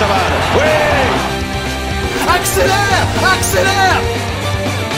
[0.00, 0.06] Oui.
[2.26, 4.00] Accélère Accélère.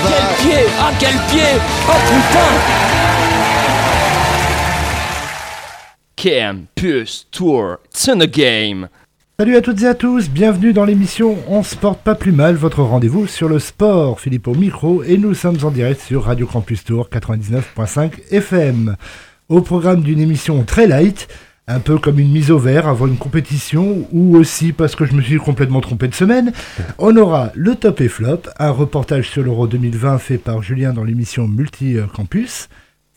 [0.06, 1.61] Quel pied Ah quel pied.
[1.88, 2.53] Oh putain.
[6.15, 8.88] Campus Tour, it's in the game.
[9.40, 12.54] Salut à toutes et à tous, bienvenue dans l'émission On se porte pas plus mal,
[12.54, 14.21] votre rendez-vous sur le sport.
[14.21, 18.95] Philippe au micro et nous sommes en direct sur Radio Campus Tour 99.5 FM.
[19.48, 21.27] Au programme d'une émission très light,
[21.69, 25.15] un peu comme une mise au vert avant une compétition, ou aussi parce que je
[25.15, 26.52] me suis complètement trompé de semaine,
[26.98, 31.05] on aura le top et flop, un reportage sur l'Euro 2020 fait par Julien dans
[31.05, 32.69] l'émission Multi Campus.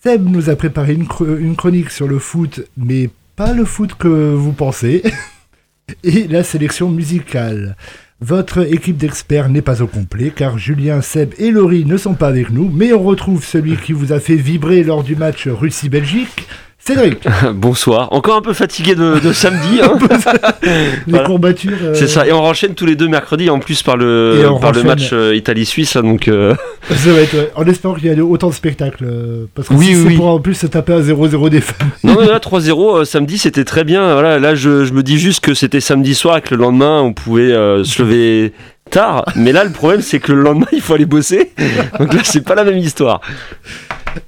[0.04, 1.08] Seb nous a préparé une,
[1.40, 5.04] une chronique sur le foot, mais pas le foot que vous pensez.
[6.04, 7.76] Et la sélection musicale.
[8.21, 12.30] Votre équipe d'experts n'est pas au complet car Julien, Seb et Laurie ne sont pas
[12.30, 16.48] avec nous, mais on retrouve celui qui vous a fait vibrer lors du match Russie-Belgique,
[16.88, 17.18] Cédric.
[17.55, 18.14] Bonsoir.
[18.14, 19.80] Encore un peu fatigué de, de samedi.
[19.82, 19.98] hein.
[20.64, 20.70] Les
[21.08, 21.26] Voilà.
[21.26, 21.72] courbatures.
[21.82, 22.28] euh, C'est ça.
[22.28, 25.34] Et on enchaîne tous les deux mercredis en plus par le, par le match euh,
[25.36, 25.96] Italie-Suisse.
[25.96, 26.54] là, Donc euh,
[26.90, 29.04] ça va être, ouais, en espérant qu'il y ait autant de spectacles.
[29.04, 30.16] euh, Parce que Oui, si oui, oui.
[30.18, 31.90] pour en plus se taper à 0-0 des femmes.
[32.04, 34.13] non, mais là 3-0 euh, samedi, c'était très bien.
[34.13, 34.38] Voilà.
[34.38, 37.13] Là, je, je me dis juste que c'était samedi soir et que le lendemain on
[37.13, 38.54] pouvait euh, se lever
[38.91, 39.26] tard.
[39.36, 41.52] Mais là, le problème, c'est que le lendemain, il faut aller bosser.
[42.00, 43.22] Donc là, c'est pas la même histoire.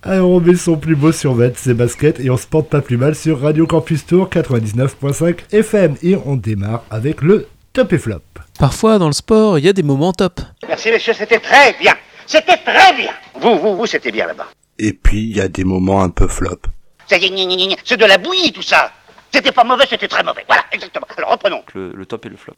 [0.04, 2.98] Alors on met son plus beau survêt, ses baskets, et on se porte pas plus
[2.98, 5.96] mal sur Radio Campus Tour 99.5 FM.
[6.04, 8.22] Et on démarre avec le top et flop.
[8.60, 10.42] Parfois dans le sport, il y a des moments top.
[10.68, 11.94] Merci messieurs, c'était très bien.
[12.26, 13.12] C'était très bien.
[13.40, 14.48] Vous, vous, vous, c'était bien là-bas.
[14.80, 16.60] Et puis, il y a des moments un peu flop.
[17.08, 18.92] Ça y est, c'est de la bouillie tout ça.
[19.38, 20.44] C'était pas mauvais, c'était très mauvais.
[20.48, 21.06] Voilà, exactement.
[21.16, 21.62] Alors reprenons.
[21.76, 22.54] Le, le top et le flop.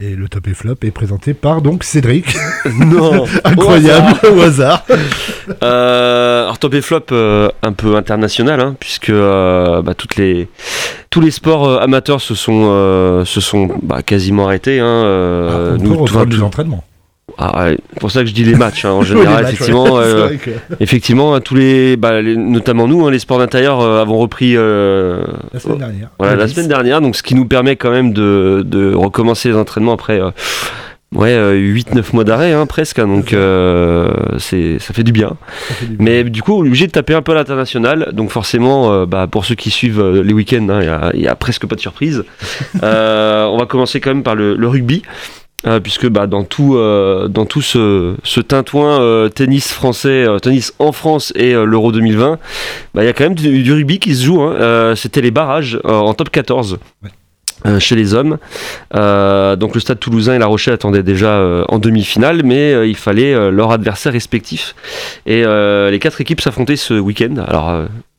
[0.00, 2.34] Et le top et flop est présenté par donc Cédric.
[2.78, 3.26] Non.
[3.44, 4.84] Incroyable, au hasard.
[5.62, 10.48] Euh, alors top et flop euh, un peu international hein, puisque euh, bah, toutes les
[11.10, 15.74] tous les sports euh, amateurs se sont euh, se sont bah, quasiment arrêtés hein, euh,
[15.74, 16.84] on peut nous, enfin, les tout- entraînements.
[17.38, 19.94] Ah, ouais, c'est pour ça que je dis les matchs hein, en général matchs, effectivement
[19.94, 20.02] ouais.
[20.04, 20.50] euh, que
[20.80, 25.22] effectivement tous les, bah, les- notamment nous hein, les sports d'intérieur euh, avons repris euh,
[25.52, 26.08] la semaine dernière.
[26.18, 26.54] voilà, Le la 10.
[26.54, 30.20] semaine dernière, donc ce qui nous permet quand même de, de recommencer les entraînements après
[30.20, 30.30] euh,
[31.14, 35.32] ouais, 8-9 mois d'arrêt hein, presque, hein, donc euh, c'est, ça fait du bien.
[35.68, 36.04] Ça fait du bien.
[36.04, 39.44] Mais du coup, obligé de taper un peu à l'international, donc forcément, euh, bah, pour
[39.44, 40.80] ceux qui suivent euh, les week-ends,
[41.14, 42.24] il y a- presque pas de surprise.
[42.82, 45.02] Euh, on va commencer quand même par le, le rugby.
[45.66, 50.38] Euh, puisque bah, dans tout, euh, dans tout ce, ce tintouin euh, tennis français, euh,
[50.38, 52.38] tennis en France et l'Euro 2020,
[52.94, 54.40] bah, il y a quand même du, du rugby qui se joue.
[54.42, 54.94] hein.
[54.96, 57.10] C'était les barrages en top 14 Ouais.
[57.66, 58.38] euh, chez les hommes.
[58.96, 62.86] Euh, donc le Stade Toulousain et La Rochelle attendaient déjà euh, en demi-finale, mais euh,
[62.86, 64.74] il fallait leur adversaire respectif.
[65.26, 67.36] Et les quatre équipes s'affrontaient ce week-end.
[67.46, 67.72] Alors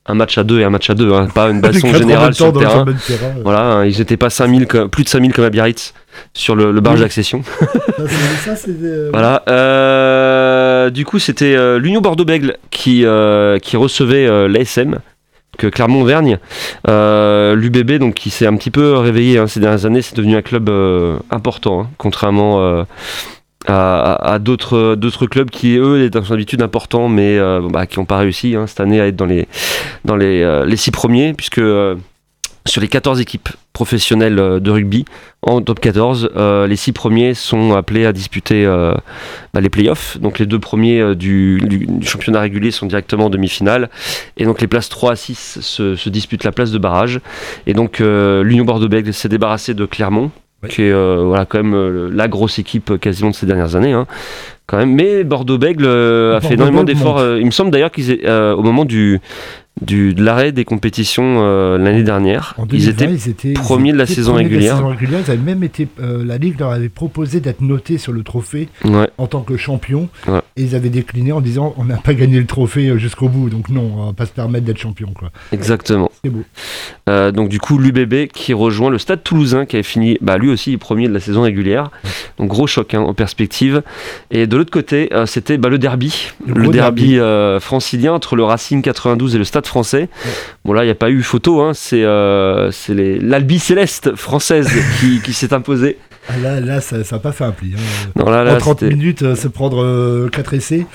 [0.05, 2.51] un match à deux et un match à deux, hein, pas une baston générale sur
[2.51, 2.83] le terrain.
[2.83, 3.41] même terrain, ouais.
[3.41, 5.93] Voilà, hein, ils n'étaient pas 5000, comme- plus de 5000 comme à Biarritz
[6.33, 7.05] sur le, le barrage Oui.
[7.05, 7.43] d'accession.
[8.45, 9.43] Ça, c'est, euh, Voilà.
[9.47, 14.99] Euh, du coup, c'était euh, l'Union Bordeaux-Bègles qui, euh, qui recevait l'ASM,
[15.57, 16.39] que Clermont-Auvergne.
[16.87, 20.35] Euh, L'UBB, donc, qui s'est un petit peu réveillé hein, ces dernières années, c'est devenu
[20.35, 20.69] un club
[21.29, 22.85] important, hein, contrairement
[23.67, 27.39] à, d'autres d'autres clubs qui, eux, étaient d'habitude importants, mais
[27.71, 29.47] bah, qui n'ont pas réussi hein, cette année à être dans les,
[30.05, 31.61] dans les, les six premiers, puisque
[32.65, 35.03] sur les 14 équipes professionnelles euh, de rugby,
[35.41, 38.93] en top 14, euh, les six premiers sont appelés à disputer euh,
[39.53, 40.17] bah, les playoffs.
[40.19, 43.89] Donc les deux premiers euh, du, du- du championnat régulier sont directement en demi-finale.
[44.37, 47.19] Et donc les places 3 à 6 se, se disputent la place de barrage.
[47.67, 50.31] Et donc euh, l'Union Bordeaux-Bègles s'est débarrassé de Clermont,
[50.69, 53.91] qui est voilà, quand même la grosse équipe quasiment de ces dernières années.
[53.91, 54.07] hein,
[54.65, 54.93] quand même.
[54.93, 57.21] Mais Bordeaux-Bègles a fait énormément d'efforts.
[57.37, 59.19] il me semble d'ailleurs qu'ils au moment du,
[59.83, 63.97] du, de l'arrêt des compétitions euh, l'année dernière, En ils 2020, étaient étaient premiers de
[63.97, 64.75] la ils étaient saison de la régulière.
[64.77, 65.19] saison régulière.
[65.25, 68.69] Ils avaient même été, euh, la Ligue leur avait proposé d'être notés sur le trophée
[68.85, 70.09] ouais, en tant que champion.
[70.27, 70.39] Ouais.
[70.55, 73.49] Et ils avaient décliné en disant on n'a pas gagné le trophée euh, jusqu'au bout,
[73.49, 75.09] donc non, on va pas se permettre d'être champion.
[75.13, 75.29] Quoi.
[75.51, 76.09] exactement.
[76.23, 76.43] C'est beau.
[77.09, 80.49] Euh, donc du coup l'UBB qui rejoint le Stade Toulousain qui avait fini bah, lui
[80.49, 81.89] aussi premier de la saison régulière.
[82.37, 83.81] Donc gros choc hein, en perspective.
[84.31, 87.61] Et de l'autre côté c'était bah, le derby, Le derby, derby.
[87.61, 90.07] francilien entre le Racing 92 et le Stade Français.
[90.65, 94.69] Bon là il n'y a pas eu photo, hein, c'est euh, l'Albi Céleste française
[95.25, 95.97] qui s'est imposée.
[96.29, 97.73] Ah, là, là, ça n'a pas fait un pli.
[97.75, 97.79] hein.
[98.15, 100.85] Non, là, là, en 30 c'était- minutes, euh, se prendre 4 essais.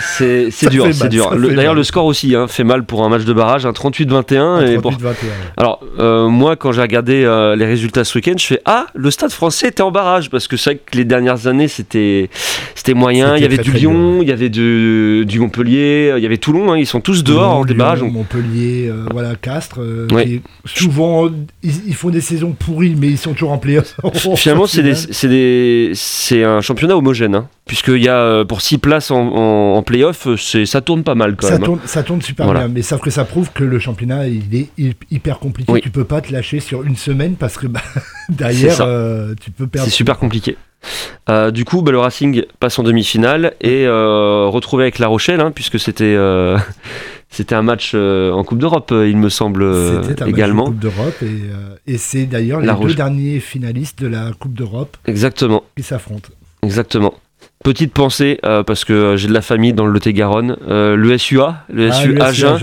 [0.00, 1.30] c'est dur, c'est dur.
[1.36, 4.66] D'ailleurs le score aussi hein, fait mal pour un match de barrage, un 38-21.
[4.66, 5.04] et pour 38-21.
[5.06, 5.14] ouais.
[5.56, 9.10] Alors, euh, moi, quand j'ai regardé euh, les résultats ce week-end, je fais Ah, le
[9.10, 10.28] stade français était en barrage.
[10.30, 12.28] Parce que c'est vrai que les dernières années, c'était
[12.74, 13.36] c'était moyen.
[13.36, 16.38] Il y avait très, du Lyon, il y avait du, du Montpellier, il y avait
[16.38, 16.72] Toulon.
[16.72, 18.00] hein, ils sont tous dehors en Lyon, débarrage.
[18.00, 19.80] donc- Montpellier, euh, voilà, Castres.
[19.80, 20.24] euh, Ouais.
[20.24, 21.28] qui, souvent,
[21.62, 23.94] ils, ils font des saisons pourries, mais ils sont toujours en playoff.
[24.36, 29.74] Finalement, C'est un championnat homogène, hein, puisqu'il y a euh, pour 6 places en, en,
[29.76, 31.62] en play-off, euh, c'est- ça tourne pas mal quand Ça même.
[31.62, 31.66] hein.
[31.66, 32.60] tourne, ça tourne super Voilà.
[32.60, 35.72] bien, mais sauf que ça prouve que le championnat il est hy- hyper compliqué.
[35.72, 35.80] Oui.
[35.80, 37.80] Tu peux pas te lâcher sur une semaine parce que bah,
[38.28, 39.88] derrière euh, tu peux perdre.
[39.88, 40.56] C'est super compliqué.
[41.30, 45.40] Euh, du coup, bah, le Racing passe en demi-finale et euh, retrouvé avec La Rochelle,
[45.40, 46.58] hein, puisque c'était euh,
[47.34, 50.34] c'était un match euh, en Coupe d'Europe, euh, il me semble euh, C'était un match
[50.34, 50.64] également.
[50.66, 55.64] Coupe d'Europe et, et c'est d'ailleurs les deux derniers finalistes de la Coupe d'Europe Exactement,
[55.76, 56.28] qui s'affrontent.
[56.62, 57.14] exactement.
[57.64, 61.16] Petite pensée, euh, parce que euh, j'ai de la famille dans le Lot-et-Garonne, euh, le
[61.16, 62.58] SUA, le Ah, SU Agen,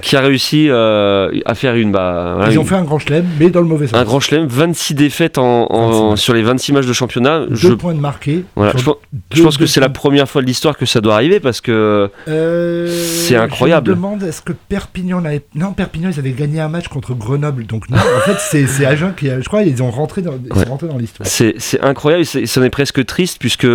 [0.00, 3.50] qui a réussi euh, à faire une, bah, Ils ont fait un grand chelem, mais
[3.50, 3.98] dans le mauvais sens.
[3.98, 6.20] un grand chelem, 26 défaites en, en- 26 matchs.
[6.20, 7.46] sur les 26 matchs de championnat.
[7.48, 8.00] Deux Je, points de
[8.54, 8.96] voilà, sur je, pense-
[9.32, 11.60] je deux- pense que c'est la première fois de l'histoire que ça doit arriver parce
[11.60, 13.86] que C'est incroyable.
[13.88, 15.42] Je me demande, est-ce que Perpignan n'avait...
[15.56, 17.66] Non, Perpignan, ils avaient gagné un match contre Grenoble.
[17.66, 19.28] Donc non, en fait, c'est, Agen qui...
[19.30, 20.64] a- Je crois ils ont rentré dans, Ouais.
[20.88, 21.26] dans l'histoire.
[21.28, 23.66] c'est incroyable et c'est- c'en est presque triste puisque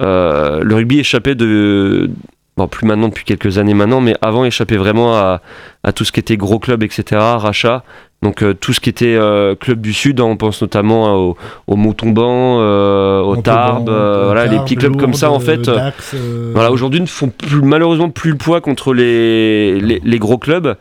[0.00, 2.10] euh, le rugby échappait de.
[2.56, 5.40] Bon, plus maintenant depuis quelques années maintenant, mais avant échappait vraiment à,
[5.82, 7.84] à tout ce qui était gros clubs, etc., rachat.
[8.22, 11.36] Donc euh, tout ce qui était euh, club du Sud, hein, on pense notamment au,
[11.66, 13.88] au Montauban, euh, au Tarbes,
[14.26, 15.62] voilà, les petits clubs comme ça en fait.
[15.62, 16.14] Dax,
[16.52, 20.76] Voilà, aujourd'hui ne font plus, malheureusement plus le poids contre les, les, les gros clubs.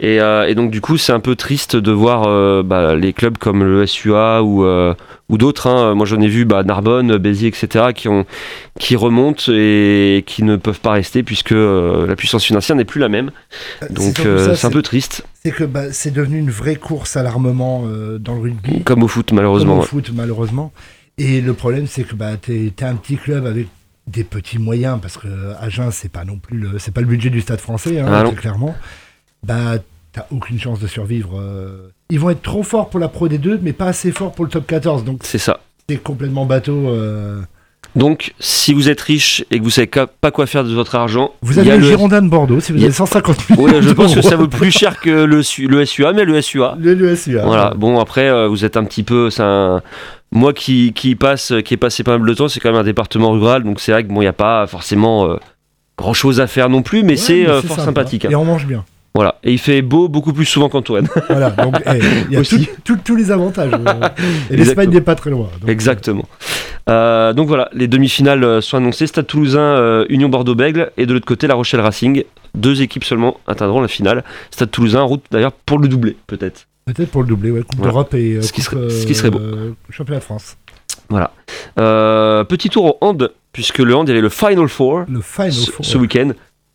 [0.00, 3.64] Et, et donc, du coup, c'est un peu triste de voir bah, les clubs comme
[3.64, 5.68] le SUA ou, ou d'autres.
[5.68, 5.94] hein.
[5.94, 8.26] Moi, j'en ai vu bah, Narbonne, Béziers, etc., qui, ont,
[8.78, 13.08] qui remontent et qui ne peuvent pas rester puisque la puissance financière n'est plus la
[13.08, 13.30] même.
[13.88, 14.20] Donc,
[14.54, 18.18] c'est un peu triste, c'est que bah, c'est devenu une vraie course à l'armement euh,
[18.18, 18.82] dans le rugby.
[18.84, 19.76] comme au foot, comme malheureusement.
[19.76, 19.86] au ouais.
[19.86, 20.72] foot malheureusement.
[21.18, 23.66] Et le problème c'est que bah, t'es es un petit club avec
[24.06, 25.28] des petits moyens parce que
[25.60, 28.22] Agen c'est pas non plus le c'est pas le budget du Stade Français hein, Ah
[28.24, 28.74] très clairement.
[29.44, 29.74] Bah
[30.12, 31.38] t'as aucune chance de survivre.
[31.38, 31.90] euh.
[32.10, 34.50] Ils vont être trop forts pour la Pro D2 mais pas assez forts pour le
[34.50, 35.60] top 14 donc C'est ça.
[35.88, 36.88] c'est complètement bateau.
[36.88, 37.42] euh.
[37.94, 39.86] Donc, si vous êtes riche et que vous savez
[40.20, 42.80] pas quoi faire de votre argent, Vous avez le- Girondins de Bordeaux si vous il
[42.80, 45.42] y a- avez 150 000 Ouais, je pense que ça vaut plus cher que le,
[45.42, 46.76] Su- le SUA, mais le SUA.
[46.80, 47.44] Le, le SUA.
[47.44, 47.74] Voilà.
[47.76, 49.82] Bon après euh, vous êtes un petit peu, un-
[50.30, 53.32] moi qui, passe, qui ai passé pas mal de temps, c'est quand même un département
[53.32, 55.36] rural, donc c'est vrai que bon il n'y a pas forcément
[55.98, 57.84] grand chose à faire non plus, mais Ouais, c'est euh, fort sympa.
[57.84, 58.24] sympathique.
[58.24, 58.30] hein.
[58.30, 58.84] Et on mange bien.
[59.14, 59.34] Voilà.
[59.44, 61.06] Et il fait beau beaucoup plus souvent qu'Antoine.
[61.28, 61.98] Voilà, donc eh,
[62.30, 62.42] il y a
[63.04, 63.70] tous les avantages.
[63.74, 64.08] euh.
[64.50, 65.48] Et l'Espagne n'est pas très loin.
[65.60, 66.24] donc, Exactement.
[66.24, 66.46] Euh,
[66.86, 69.06] donc voilà, les demi-finales euh, sont annoncées.
[69.06, 72.24] Stade Toulousain, euh, Union Bordeaux-Bègles, et de l'autre côté La Rochelle Racing.
[72.54, 74.24] Deux équipes seulement atteindront la finale.
[74.50, 76.66] Stade Toulousain en route d'ailleurs pour le doubler peut-être.
[76.84, 77.62] Peut-être pour le doubler, ouais.
[77.62, 77.92] Coupe Voilà.
[77.92, 79.38] d'Europe et euh, Ce qui coupe, serait- ce qui serait beau.
[79.38, 80.56] euh, championnat de France.
[81.08, 81.30] Voilà.
[81.78, 85.04] Euh, petit tour au hand, puisque le hand il y avait le Final Four.
[85.08, 85.84] Le Final ce, Four.
[85.84, 86.30] ce week-end.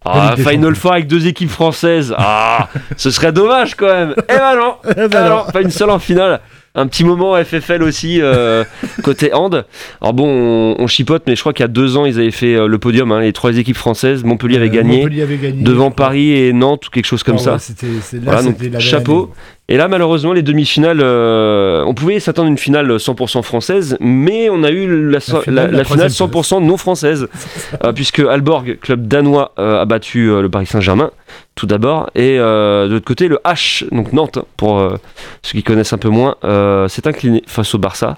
[0.05, 0.73] Ah, Final.
[0.75, 2.15] Four avec deux équipes françaises.
[2.17, 4.15] Ah, ce serait dommage quand même.
[4.17, 6.39] Eh ben non, Eh ben eh ben non, pas une seule en finale.
[6.77, 8.63] Un petit moment FFL aussi euh,
[9.03, 9.65] côté hand.
[9.99, 12.31] Alors bon, on, on chipote, mais je crois qu'il y a deux ans ils avaient
[12.31, 13.11] fait euh, le podium.
[13.11, 14.23] hein, les trois équipes françaises.
[14.23, 15.63] Montpellier avait Euh, gagné Montpellier avait gagné.
[15.63, 15.91] devant.
[15.91, 17.53] Paris et Nantes ou quelque chose comme Ah ça.
[17.53, 19.31] ouais, c'était- c'est- là, Voilà, donc, c'était la belle chapeau.
[19.69, 24.63] Et là, malheureusement, les demi-finales, on pouvait s'attendre à une finale 100% française, mais on
[24.63, 27.27] a eu la, so- la- finale troisième 100% non française,
[27.95, 31.11] puisque Alborg, club danois, a battu le Paris Saint-Germain,
[31.57, 34.95] tout d'abord, et euh, de l'autre côté, le H, donc Nantes, pour euh,
[35.41, 38.15] ceux qui connaissent un peu moins, euh, s'est incliné face au Barça.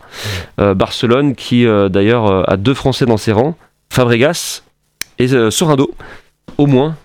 [0.60, 3.56] Euh, Barcelone, qui euh, d'ailleurs a deux Français dans ses rangs,
[3.90, 4.62] Fabregas
[5.18, 5.90] et Sorando,
[6.58, 6.96] au moins.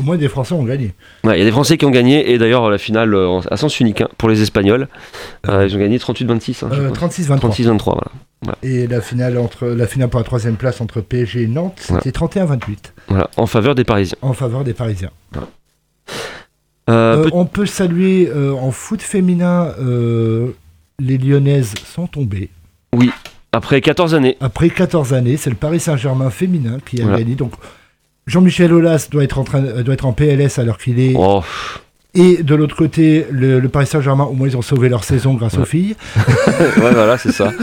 [0.00, 0.94] Au moins, des Français ont gagné.
[1.24, 3.56] Ouais, Il y a des Français qui ont gagné et d'ailleurs la finale euh, à
[3.58, 4.88] sens unique hein, pour les Espagnols.
[5.48, 6.64] Euh, ils ont gagné 38-26.
[6.64, 7.08] hein, je Euh, crois.
[7.08, 7.38] 36-23.
[7.38, 7.98] 36-23,
[8.42, 8.56] voilà.
[8.62, 12.10] Et la finale, entre, la finale pour la troisième place entre PSG et Nantes, c'était
[12.18, 13.28] 31-28 voilà.
[13.36, 14.16] En faveur des Parisiens.
[14.22, 15.10] en faveur des Parisiens.
[15.36, 15.40] Euh,
[16.88, 20.48] Euh, peut- on peut saluer euh, en foot féminin, euh,
[20.98, 22.48] les Lyonnaises sont tombées.
[23.52, 24.36] Après 14 années.
[24.40, 27.34] Après 14 années, c'est le Paris Saint-Germain féminin qui a gagné.
[27.34, 27.52] Donc
[28.26, 31.14] Jean-Michel Aulas doit être, en train, euh, doit être en PLS alors qu'il est.
[31.16, 31.42] Oh,
[32.14, 35.34] Et de l'autre côté, le, le Paris Saint-Germain, au moins ils ont sauvé leur saison
[35.34, 35.96] grâce aux filles.
[36.16, 37.52] ouais, voilà, c'est ça.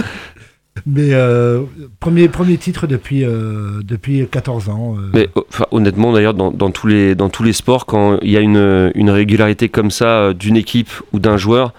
[0.86, 1.64] Mais euh,
[2.00, 4.96] premier, premier titre depuis, euh, depuis 14 ans.
[4.98, 5.10] euh.
[5.14, 8.30] Mais oh, enfin, honnêtement, d'ailleurs, dans, dans tous les, dans tous les sports, quand il
[8.30, 11.74] y a une, une régularité comme ça d'une équipe ou d'un joueur,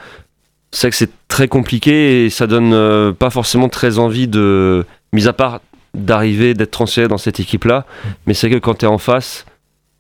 [0.73, 4.85] c'est vrai que c'est très compliqué et ça donne pas forcément très envie de.
[5.15, 5.61] Mis à part
[5.95, 7.87] d'arriver, d'être transféré dans cette équipe-là,
[8.27, 9.47] mais c'est que quand tu es en face,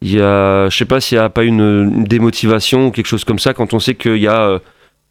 [0.00, 3.07] il y a, je sais pas s'il n'y a pas une, une démotivation ou quelque
[3.07, 4.59] chose comme ça quand on sait qu'il y a euh,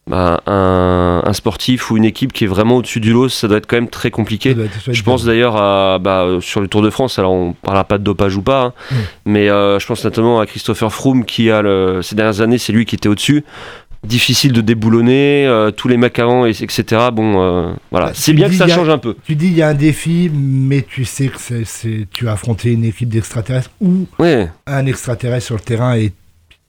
[0.10, 3.57] bah, un, un sportif ou une équipe qui est vraiment au-dessus du lot, ça doit
[3.57, 4.55] être quand même très compliqué.
[4.88, 8.03] Je pense d'ailleurs à bah, sur le Tour de France, alors on parlera pas de
[8.03, 8.74] dopage ou pas, hein,
[9.25, 12.72] mais euh, je pense notamment à Christopher Froome qui a le, ces dernières années, c'est
[12.72, 13.43] lui qui était au-dessus.
[14.04, 16.84] Difficile de déboulonner, euh, tous les mecs avant, et- etc.
[17.12, 18.08] Bon, euh, voilà.
[18.08, 19.16] Bah, C'est bien que ça a- change un peu.
[19.25, 22.72] Tu dis il y a un défi, mais tu sais que c'est, tu as affronté
[22.72, 24.50] une équipe d'extraterrestres ou Ouais.
[24.66, 26.12] un extraterrestre sur le terrain et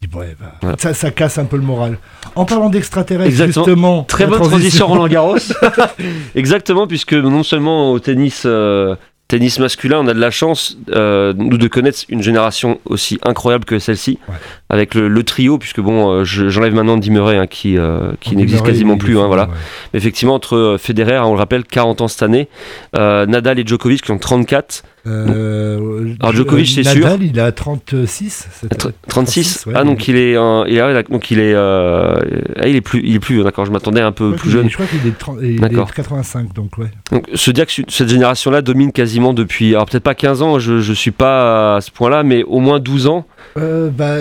[0.01, 0.77] tu dis, ouais, bah, Voilà.
[0.79, 1.99] ça, ça casse un peu le moral.
[2.35, 5.37] En parlant d'extraterrestres, justement, Très bonne transition Roland Garros.
[6.35, 8.95] Exactement, puisque non seulement au tennis, euh,
[9.29, 13.65] tennis masculin, on a de la chance, euh, nous, de connaître une génération aussi incroyable
[13.65, 14.35] que celle-ci, Ouais.
[14.71, 18.13] Avec le, le trio, puisque bon, euh, je- j'enlève maintenant Andy Murray, hein, qui, euh,
[18.21, 19.49] qui n'existe quasiment plus, hein, voilà.
[19.93, 22.49] Mais effectivement, entre euh, Federer, hein, on le rappelle, 40 ans cette année,
[22.97, 27.29] euh, Nadal et Djokovic qui ont 34, Euh, Alors, Djokovic, c'est Nadal, sûr.
[27.33, 28.47] il a 36.
[28.53, 28.95] cette tr- année.
[29.09, 29.65] 36.
[29.67, 29.73] ouais.
[29.75, 32.19] ah, donc il est, il est, ah donc il est, ah,
[32.67, 33.65] il est plus, il est plus, d'accord.
[33.65, 34.69] Je m'attendais un peu plus est- jeune.
[34.69, 35.93] Je crois qu'il est, 30 il est D'accord.
[35.95, 36.91] 85, donc ouais.
[37.11, 40.59] Donc, se dire que ce- cette génération-là domine quasiment depuis, alors peut-être pas 15 ans,
[40.59, 43.25] je, je suis pas à ce point-là, mais au moins 12 ans,
[43.57, 44.16] Euh, bah,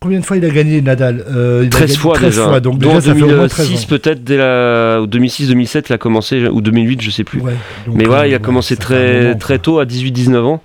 [0.00, 2.48] combien de fois il a gagné Nadal Euh, il a 13 gagné fois 13 déjà.
[2.48, 3.88] fois, donc Dont déjà, ça fait au moins 13 2006 ans.
[3.88, 7.40] peut-être, dès la, ou 2006-2007, il a commencé, ou 2008, je sais plus.
[7.40, 7.54] Ouais,
[7.86, 10.62] Mais voilà, euh, il a ouais, commencé très, très tôt, à 18-19 ans.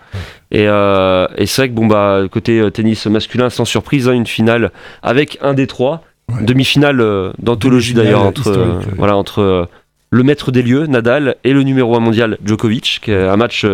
[0.52, 4.26] Et, euh, et c'est vrai que bon bah côté tennis masculin, sans surprise, hein, une
[4.26, 4.72] finale
[5.04, 6.04] avec un des trois,
[6.42, 9.68] demi-finale d'anthologie d'ailleurs entre voilà entre
[10.10, 13.66] le maître des lieux Nadal et le numéro 1 mondial Djokovic, qui est un match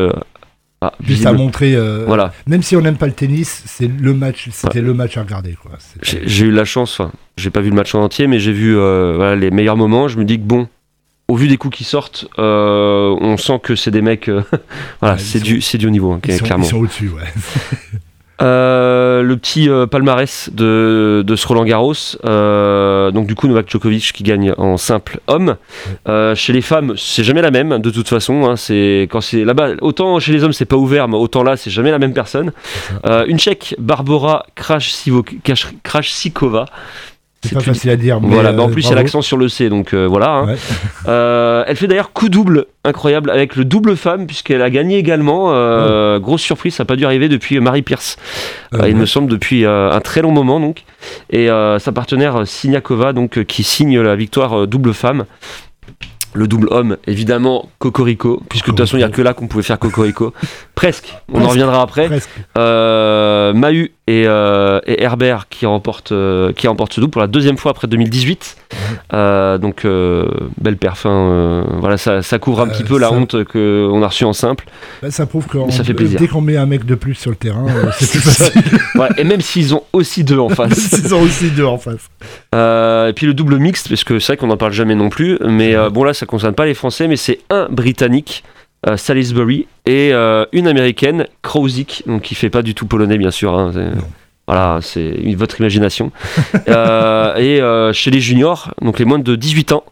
[0.84, 4.14] ah, Juste à montrer, euh, Voilà, même si on n'aime pas le tennis, c'est le
[4.14, 5.56] match, c'était le match à regarder.
[6.02, 8.78] J'ai eu la chance, enfin, j'ai pas vu le match en entier, mais j'ai vu
[8.78, 10.08] euh, voilà, les meilleurs moments.
[10.08, 10.68] Je me dis que bon,
[11.28, 14.42] au vu des coups qui sortent, euh, on sent que c'est des mecs, euh,
[15.00, 16.66] voilà, Ouais, c'est du, c'est du haut niveau, hein, Ils sont, clairement.
[16.66, 17.24] ils sont au-dessus, ouais.
[18.42, 21.94] Euh, le petit euh, palmarès de, de ce Roland Garros.
[22.26, 25.56] Euh, donc du coup Novak Djokovic qui gagne en simple homme.
[26.36, 28.50] Chez les femmes, c'est jamais la même de toute façon.
[28.50, 29.72] hein, c'est quand c'est là-bas.
[29.82, 32.52] Autant chez les hommes c'est pas ouvert, mais autant là c'est jamais la même personne.
[33.28, 36.66] Une Tchèque, Barbara Krajcikova.
[37.44, 38.22] C'est pas facile à dire.
[38.22, 40.06] Mais, Voilà, bah, en euh, plus il y a l'accent sur le C, donc euh,
[40.08, 40.30] voilà.
[40.30, 40.46] hein.
[40.48, 40.56] Ouais.
[41.06, 45.52] Euh, elle fait d'ailleurs coup double incroyable avec le double femme puisqu'elle a gagné également.
[46.20, 48.16] Grosse surprise, ça n'a pas dû arriver depuis Marie Pierce.
[48.88, 50.86] Il me semble depuis un très long moment donc.
[51.30, 55.26] Et sa partenaire Siniakova donc qui signe la victoire double femme.
[56.36, 59.48] Le double homme, évidemment, Cocorico, puisque de toute façon, il n'y a que là qu'on
[59.48, 60.34] pouvait faire Cocorico.
[60.76, 62.10] Presque, on en reviendra après.
[62.58, 67.28] Euh, Mahu et, euh, et Herbert qui remportent, euh, qui remportent ce double pour la
[67.28, 68.58] deuxième fois après 2018.
[69.14, 69.86] Euh, donc,
[70.58, 71.04] belle perf.
[71.06, 74.66] euh, voilà, ça, ça couvre un petit peu la honte qu'on a reçue en simple.
[75.02, 76.20] Bah, ça prouve que ça fait plaisir.
[76.20, 77.66] dès qu'on met un mec de plus sur le terrain,
[77.98, 78.62] c'est plus facile.
[78.96, 80.92] Ouais, et même s'ils ont aussi deux en face.
[81.04, 82.10] Ils ont aussi deux en face.
[82.54, 85.38] Et puis le double mixte, parce que c'est vrai qu'on n'en parle jamais non plus,
[85.46, 88.44] mais bon là ça concerne pas les Français, mais c'est un Britannique,
[88.88, 93.32] euh, Salisbury, et euh, une Américaine, Krauzik, donc qui fait pas du tout polonais bien
[93.32, 93.58] sûr.
[93.58, 93.72] hein,
[94.46, 96.12] voilà, c'est votre imagination.
[96.70, 99.84] Euh, et chez les juniors, donc les moins de 18 ans,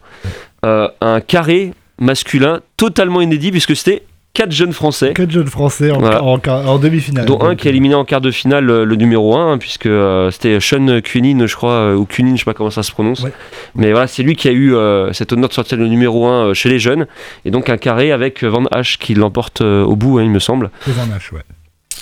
[0.62, 4.02] un carré masculin totalement inédit, puisque c'était
[4.34, 5.12] quatre jeunes Français.
[5.12, 6.22] Quatre jeunes français en, Voilà.
[6.22, 7.26] en, quart- en demi-finale.
[7.26, 10.30] Dont un qui a éliminé en quart de finale euh, le numéro 1, puisque euh,
[10.30, 13.20] c'était Sean Kunin, je crois, euh, ou Kunin, je sais pas comment ça se prononce.
[13.22, 13.32] Ouais.
[13.74, 16.46] Mais voilà, c'est lui qui a eu euh, cet honneur de sortir le numéro 1
[16.48, 17.06] euh, chez les jeunes.
[17.44, 20.70] Et donc un carré avec Van Hache qui l'emporte au bout, hein, il me semble.
[20.84, 21.42] c'est Van Hache, ouais.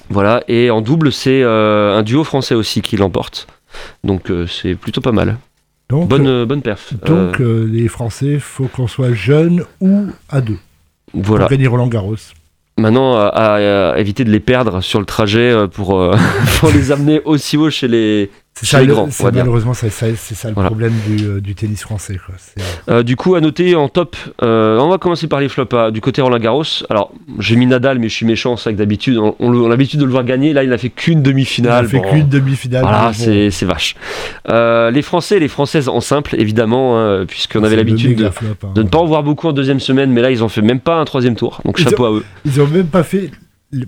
[0.09, 3.47] Voilà, et en double, c'est un duo français aussi qui l'emporte.
[4.03, 5.37] Donc c'est plutôt pas mal.
[5.89, 6.93] Donc, Bonne, bonne perf.
[7.05, 10.57] Donc les Français, faut qu'on soit jeune ou à deux
[11.15, 11.45] voilà.
[11.47, 12.17] pour gagner Roland Garros.
[12.79, 16.17] Maintenant, à, à- à éviter de les perdre sur le trajet euh, pour, euh,
[16.61, 18.31] pour les amener aussi haut chez les,
[18.63, 19.41] C'est ça, dire.
[19.45, 20.69] malheureusement, c'est ça, le Voilà.
[20.69, 22.19] problème du, euh, du tennis français.
[22.25, 22.35] Quoi.
[22.39, 25.73] C'est- Euh, du coup, à noter en top, euh, on va commencer par les flops.
[25.75, 25.91] hein.
[25.91, 28.79] du côté Roland Garros, alors j'ai mis Nadal, mais je suis méchant, c'est vrai que
[28.79, 30.53] d'habitude, on, a l'habitude de le voir gagner.
[30.53, 31.85] Là, il n'a fait qu'une Il demi-finale.
[31.85, 32.83] a fait Bon, qu'une demi-finale.
[32.83, 33.95] Voilà, bon, c'est vache.
[34.49, 38.31] Euh, les Français et les Françaises en simple, évidemment, hein, puisqu'on avait l'habitude de, méga
[38.33, 38.69] flop, hein.
[38.75, 40.81] de ne pas en voir beaucoup en deuxième semaine, mais là, ils ont fait même
[40.81, 41.61] pas un troisième tour.
[41.65, 42.25] Donc Ils chapeau à eux.
[42.45, 43.31] Ils ont même pas fait,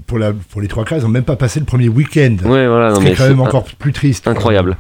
[0.07, 2.37] pour, la, pour les trois quarts, ils ont même pas passé le premier week-end.
[2.45, 4.29] Ouais, voilà, ce qui est quand même encore plus triste.
[4.29, 4.77] incroyable.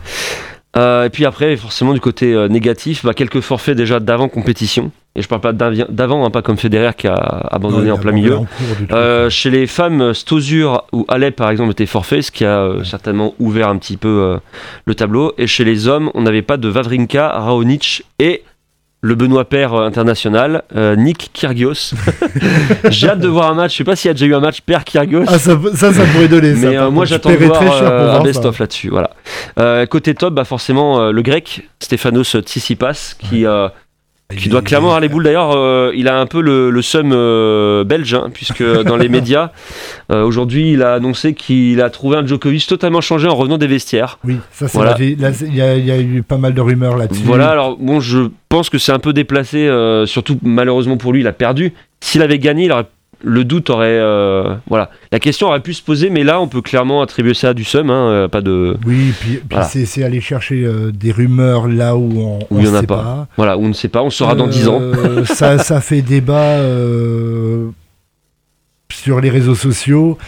[0.77, 4.91] Euh, et puis après, forcément, du côté euh, négatif, bah, quelques forfaits déjà d'avant compétition.
[5.15, 8.37] Et je parle pas d'avant, hein, pas comme Federer qui a abandonné en plein milieu.
[8.37, 8.47] en.
[8.93, 13.35] Euh, chez les femmes, Stosur ou Alep par exemple étaient forfaits, ce qui a certainement
[13.39, 14.39] ouvert un petit peu
[14.87, 15.35] le tableau.
[15.37, 18.43] Et chez les hommes, on n'avait pas de Vavrinka, Raonic et
[19.05, 21.93] le Benoît Père euh, international, euh, Nick Kyrgios.
[22.89, 23.73] J'ai hâte de voir un match.
[23.73, 25.25] Je sais pas s'il y a déjà eu un match Père Kyrgios.
[25.27, 26.55] Ah, ça, ça, ça pourrait donner.
[26.55, 28.63] ça, Mais par euh, moi j'attends de voir euh, un best-of ça.
[28.63, 28.91] là-dessus.
[28.91, 29.87] Voilà.
[29.87, 33.69] Côté top, bah forcément le grec, Stefanos Tsitsipas, qui euh,
[34.37, 35.25] Qui doit clairement avoir les boules.
[35.25, 39.09] D'ailleurs, euh, il a un peu le, le seum euh, belge, hein, puisque dans les
[39.09, 39.51] médias,
[40.11, 43.67] euh, aujourd'hui, il a annoncé qu'il a trouvé un Djokovic totalement changé en revenant des
[43.67, 44.19] vestiaires.
[44.25, 44.97] Oui, ça c'est Voilà.
[44.99, 45.19] il
[45.55, 47.23] y, y a eu pas mal de rumeurs là-dessus.
[47.25, 49.69] Voilà, alors bon, je pense que c'est un peu déplacé,
[50.07, 51.73] surtout malheureusement pour lui, il a perdu.
[52.01, 52.87] S'il avait gagné, il aurait-
[53.23, 53.87] le doute aurait.
[53.99, 57.51] euh, voilà, la question aurait pu se poser, mais là, on peut clairement attribuer ça
[57.51, 58.77] à du seum, hein, euh, pas de.
[58.87, 59.65] Oui, puis, puis Voilà.
[59.67, 62.81] c'est aller chercher euh, des rumeurs là où on Où on il y en a
[62.81, 63.27] sait pas.
[63.37, 64.81] Voilà, on ne sait pas, on saura dans 10 ans.
[65.25, 66.59] Ça, ça fait débat
[68.91, 70.19] sur les réseaux sociaux.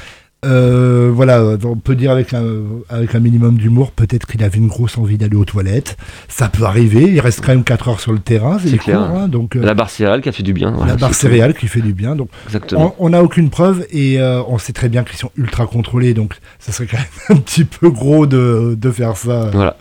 [0.45, 2.45] Euh, voilà, on peut dire avec un,
[2.89, 5.97] avec un minimum d'humour, peut-être qu'il avait une grosse envie d'aller aux toilettes.
[6.29, 9.01] Ça peut arriver, il reste quand même 4 heures sur le terrain, c'est court, clair.
[9.01, 10.75] hein, donc euh, La barre céréale qui a fait du bien.
[10.87, 12.15] la barre céréale qui fait du bien.
[12.17, 12.95] Donc Exactement.
[12.99, 16.15] on on n'a aucune preuve et euh, on sait très bien qu'ils sont ultra contrôlés,
[16.15, 17.07] donc ça serait quand même
[17.39, 19.51] un petit peu gros de, de faire ça.
[19.53, 19.77] Voilà.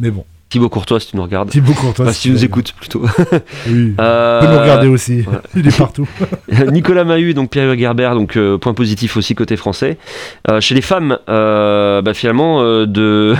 [0.00, 1.50] Mais bon, Thibaut Courtois, si tu nous regardes.
[1.50, 2.04] Thibaut Courtois.
[2.04, 3.04] Enfin, si tu nous écoutes plutôt.
[3.66, 3.94] Oui.
[4.04, 5.22] Euh, nous regarder aussi.
[5.22, 5.42] voilà.
[5.56, 6.08] Il est partout.
[6.70, 9.98] Nicolas Mahut donc Pierre Gerber, donc euh, point positif aussi côté français.
[10.48, 13.34] Euh, chez les femmes, euh, bah, finalement, de,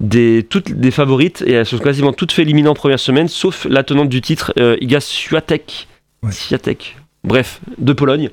[0.00, 3.64] des, toutes des favorites, et elles sont quasiment toutes fait éliminer en première semaine, sauf
[3.70, 5.86] la tenante du titre, Iga Swiatek.
[6.24, 6.32] Ouais.
[6.32, 6.96] Swiatek.
[7.22, 8.30] Bref, de Pologne,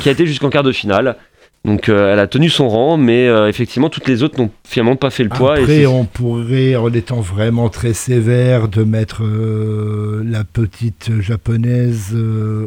[0.00, 1.16] qui a été jusqu'en quart de finale.
[1.64, 4.96] Donc euh, elle a tenu son rang, mais euh, effectivement toutes les autres n'ont finalement
[4.96, 5.54] pas fait le poids.
[5.56, 12.14] Après, on pourrait, en étant vraiment très sévère, de mettre euh, la petite japonaise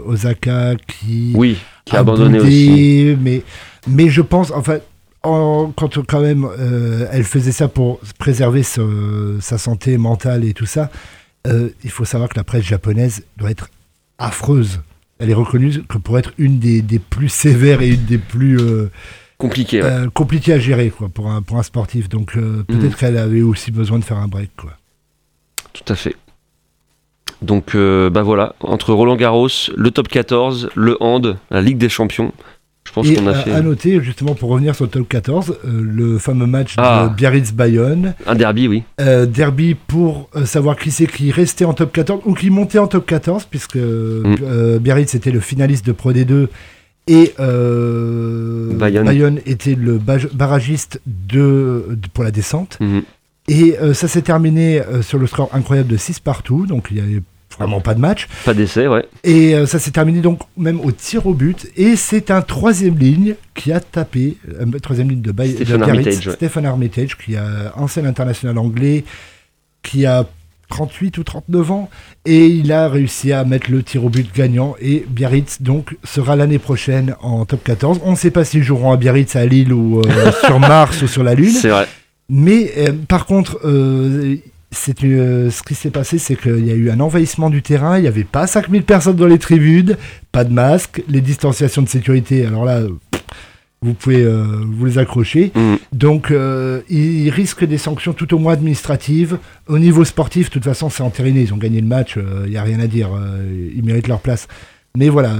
[0.06, 3.18] Osaka qui oui, qui a a abandonné boudé, aussi.
[3.22, 3.44] Mais,
[3.88, 4.77] mais je pense, enfin,
[5.22, 6.48] en- quand quand même
[7.12, 10.89] elle faisait ça pour préserver ce- sa santé mentale et tout ça,
[11.84, 13.70] il faut savoir que la presse japonaise doit être
[14.18, 14.80] affreuse.
[15.20, 18.60] Elle est reconnue que pour être une des, des plus sévères et une des plus
[18.60, 18.90] euh,
[19.82, 19.82] ouais.
[19.84, 22.08] euh, compliquées à gérer quoi, pour, un, pour un sportif.
[22.10, 22.94] Donc euh, peut-être Mhm.
[22.96, 24.52] qu'elle avait aussi besoin de faire un break.
[24.56, 24.72] Quoi.
[25.74, 26.16] Tout à fait.
[27.44, 32.32] Donc, bah voilà, entre Roland Garros, le top 14, le hand, la Ligue des Champions,
[33.01, 36.18] pense qu'on a fait à noter, justement, pour revenir sur le top 14, euh, le
[36.18, 37.08] fameux match Ah.
[37.10, 38.13] de Biarritz-Bayonne.
[38.25, 38.84] un derby, oui.
[39.00, 42.80] Euh, derby pour euh, savoir qui c'est qui restait en top 14 ou qui montait
[42.80, 44.78] en top 14, puisque Mm.
[44.80, 46.48] Biarritz était le finaliste de Pro D2
[47.08, 47.34] et
[48.78, 49.39] Bayonne.
[49.45, 50.00] était le
[50.34, 52.78] barragiste de, de- pour la descente.
[52.80, 53.02] Mhm.
[53.50, 57.22] Et ça s'est terminé sur le score incroyable de 6 partout, donc il n'y avait
[57.58, 58.28] vraiment pas de match.
[58.46, 59.06] Pas d'essai, ouais.
[59.24, 61.67] Et euh, ça s'est terminé donc même au tir au but.
[61.76, 65.78] Et c'est un troisième ligne qui a tapé, euh, troisième ligne de, Bay- de Stephen
[65.78, 66.34] Biarritz, Armitage, ouais.
[66.34, 69.04] Stephen Armitage, qui a ancien international anglais,
[69.84, 70.26] qui a
[70.70, 71.89] 38 ou 39 ans,
[72.26, 74.76] et il a réussi à mettre le tir au but gagnant.
[74.82, 78.02] Et Biarritz donc sera l'année prochaine en top 14.
[78.04, 81.08] On ne sait pas s'ils joueront à Biarritz, à Lille ou euh, sur Mars ou
[81.08, 81.52] sur la Lune.
[81.54, 81.88] C'est vrai.
[82.30, 84.36] Mais euh, par contre, euh,
[84.71, 87.97] c'est euh, ce qui s'est passé, c'est qu'il y a eu un envahissement du terrain.
[87.97, 89.95] Il n'y avait pas 5000 personnes dans les tribunes,
[90.32, 92.45] pas de masque, les distanciations de sécurité.
[92.45, 92.82] Alors là,
[93.82, 95.51] vous pouvez euh, vous les accrocher.
[95.56, 95.77] Mhm.
[95.93, 99.38] Donc, euh, ils risquent des sanctions tout au moins administratives.
[99.67, 101.41] Au niveau sportif, de toute façon, c'est entériné.
[101.41, 103.10] Ils ont gagné le match, il n'y a rien à dire.
[103.75, 104.47] ils méritent leur place.
[104.97, 105.34] Mais voilà.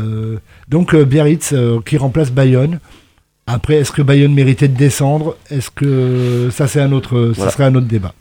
[0.69, 1.53] donc, Biarritz
[1.85, 2.79] qui remplace Bayonne.
[3.47, 5.35] Après, est-ce que Bayonne méritait de descendre?
[5.49, 7.49] Est-ce que ça, c'est un autre, Voilà.
[7.49, 8.13] ça serait un autre débat.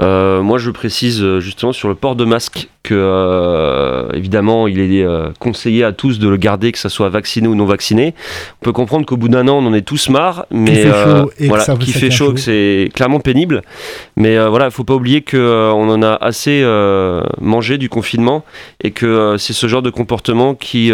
[0.00, 4.80] Euh, moi, je précise euh, justement sur le port de masque que, euh, évidemment, il
[4.80, 8.14] est euh, conseillé à tous de le garder, que ça soit vacciné ou non vacciné.
[8.60, 11.22] On peut comprendre qu'au bout d'un an, on en est tous marre, mais fait euh,
[11.22, 13.62] chaud et voilà, qui fait fait chaud, que c'est clairement pénible.
[14.16, 16.64] Mais voilà, il faut pas oublier que euh, on en a assez
[17.40, 18.44] mangé du confinement
[18.82, 20.92] et que c'est ce genre de comportement qui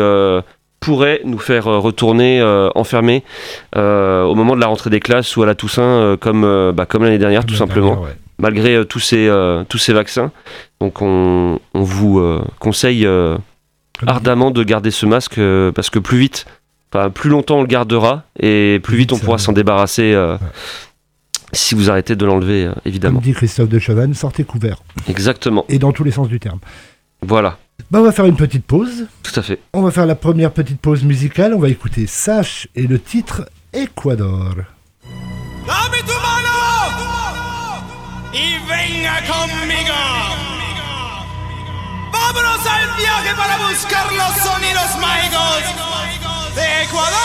[0.84, 3.24] pourrait nous faire retourner euh, enfermés
[3.74, 6.84] euh, au moment de la rentrée des classes ou à la Toussaint, euh, comme, bah,
[6.84, 8.10] comme l'année dernière, tout simplement Ouais.
[8.38, 10.32] Malgré euh, tous, ces, euh, tous ces vaccins.
[10.80, 13.36] Donc on, on vous euh, conseille euh,
[14.06, 16.46] ardemment de garder ce masque euh, parce que plus vite,
[16.92, 20.48] enfin plus longtemps on le gardera et plus vite on pourra s'en débarrasser euh, Ouais.
[21.52, 23.20] si vous arrêtez de l'enlever, euh, Comme évidemment.
[23.20, 24.78] dit Christophe de Chavannes, sortez couvert.
[25.08, 25.64] Exactement.
[25.68, 26.58] Et dans tous les sens du terme.
[27.22, 27.56] Voilà,
[27.90, 29.06] Bah, on va faire une petite pause.
[29.22, 29.58] tout à fait.
[29.72, 31.54] On va faire la première petite pause musicale.
[31.54, 34.54] On va écouter Sash et le titre Ecuador.
[35.66, 36.23] Mano
[38.34, 39.94] y venga conmigo.
[42.10, 47.24] Vámonos al viaje para buscar los sonidos mágicos de Ecuador.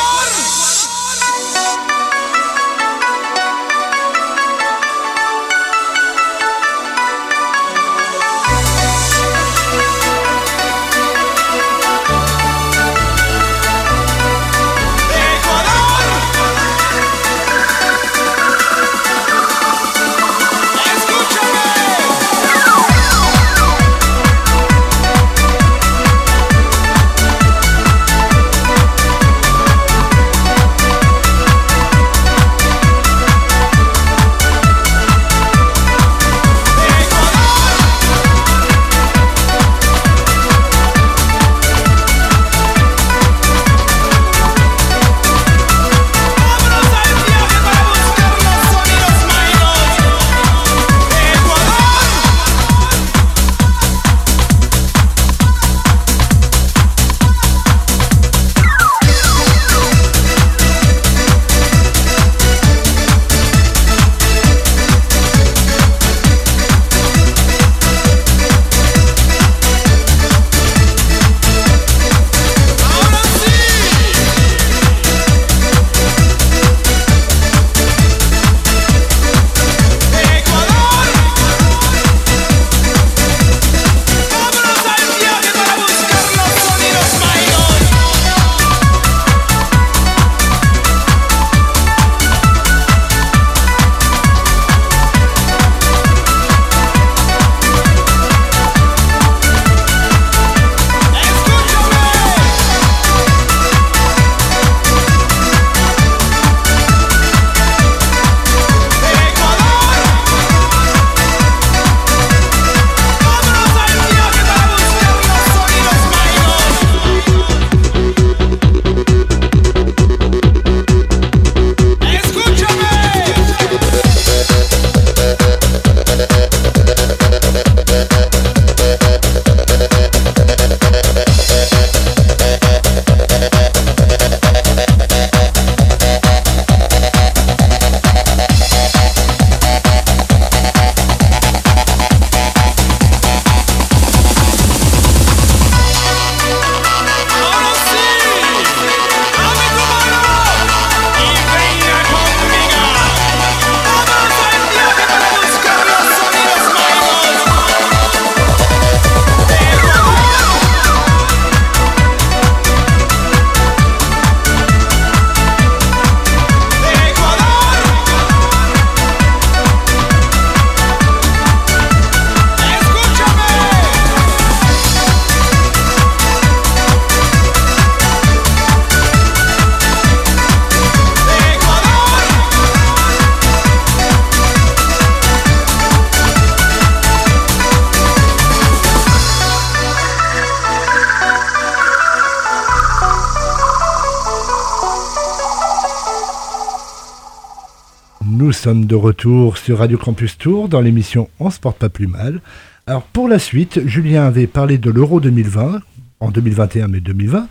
[198.53, 202.41] Sommes de retour sur Radio Campus Tour dans l'émission On se porte pas plus mal.
[202.87, 205.81] Alors pour la suite, Julien avait parlé de l'Euro 2020,
[206.21, 207.47] en 2021 mais 2020,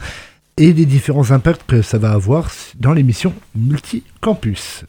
[0.56, 4.84] et des différents impacts que ça va avoir dans l'émission Multicampus.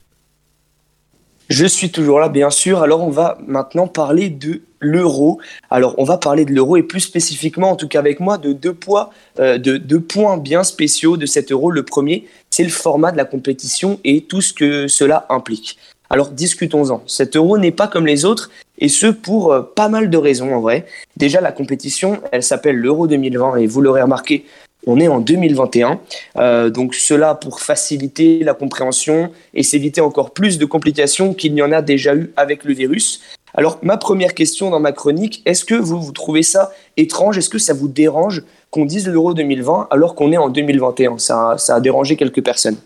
[1.50, 2.84] Je suis toujours là, bien sûr.
[2.84, 5.40] Alors, on va maintenant parler de l'euro.
[5.72, 8.54] Alors, on va parler de l'euro et plus spécifiquement, en tout cas avec moi, de
[8.54, 9.10] deux, poids,
[9.40, 11.72] euh, de deux points bien spéciaux de cet euro.
[11.72, 15.80] Le premier, c'est le format de la compétition et tout ce que cela implique.
[16.12, 17.02] Alors, discutons-en.
[17.08, 20.54] Cet euro n'est pas comme les autres et ce pour euh, pas mal de raisons
[20.54, 20.86] en vrai.
[21.18, 24.46] Déjà, la compétition, elle s'appelle l'euro 2020 et vous l'aurez remarqué,
[24.88, 26.00] on est en 2021,
[26.38, 31.62] euh, donc cela pour faciliter la compréhension et s'éviter encore plus de complications qu'il n'y
[31.62, 33.22] en a déjà eu avec le virus.
[33.54, 37.38] Alors ma première question dans ma chronique, est-ce que vous, trouvez ça étrange?
[37.38, 41.56] Est-ce que ça vous dérange qu'on dise l'euro 2020 alors qu'on est en 2021 ça,
[41.58, 42.78] ça a dérangé quelques personnes.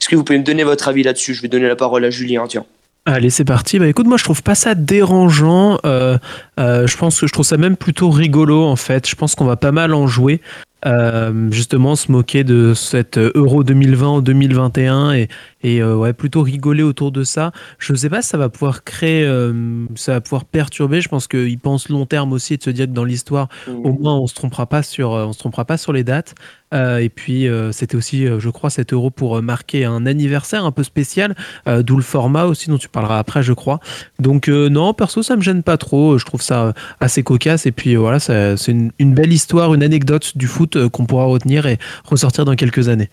[0.00, 1.34] Est-ce que vous pouvez me donner votre avis là-dessus?
[1.34, 2.66] Je vais donner la parole à Julien, tiens.
[3.04, 3.80] Allez, c'est parti.
[3.80, 5.78] Bah écoute, moi je trouve pas ça dérangeant.
[5.84, 6.18] Euh,
[6.60, 9.08] euh, je pense que je trouve ça même plutôt rigolo en fait.
[9.08, 10.40] Je pense qu'on va pas mal en jouer.
[10.84, 15.28] Euh, justement se moquer de cet Euro 2020 ou 2021 et,
[15.62, 17.52] et euh, ouais, plutôt rigoler autour de ça.
[17.78, 21.00] Je ne sais pas si ça va pouvoir créer, euh, ça va pouvoir perturber.
[21.00, 24.14] Je pense qu'ils pensent long terme aussi de se dire que dans l'histoire, au moins
[24.16, 26.34] on se trompera pas sur, on se trompera pas sur les dates.
[26.72, 31.34] et puis c'était aussi, je crois, cet euro pour marquer un anniversaire un peu spécial,
[31.66, 33.80] d'où le format aussi dont tu parleras après, je crois.
[34.18, 36.18] Donc non, perso, ça me gêne pas trop.
[36.18, 37.66] Je trouve ça assez cocasse.
[37.66, 41.24] Et puis voilà, c'est une, une belle histoire, une anecdote du foot euh, qu'on pourra
[41.24, 43.10] retenir et ressortir dans quelques années.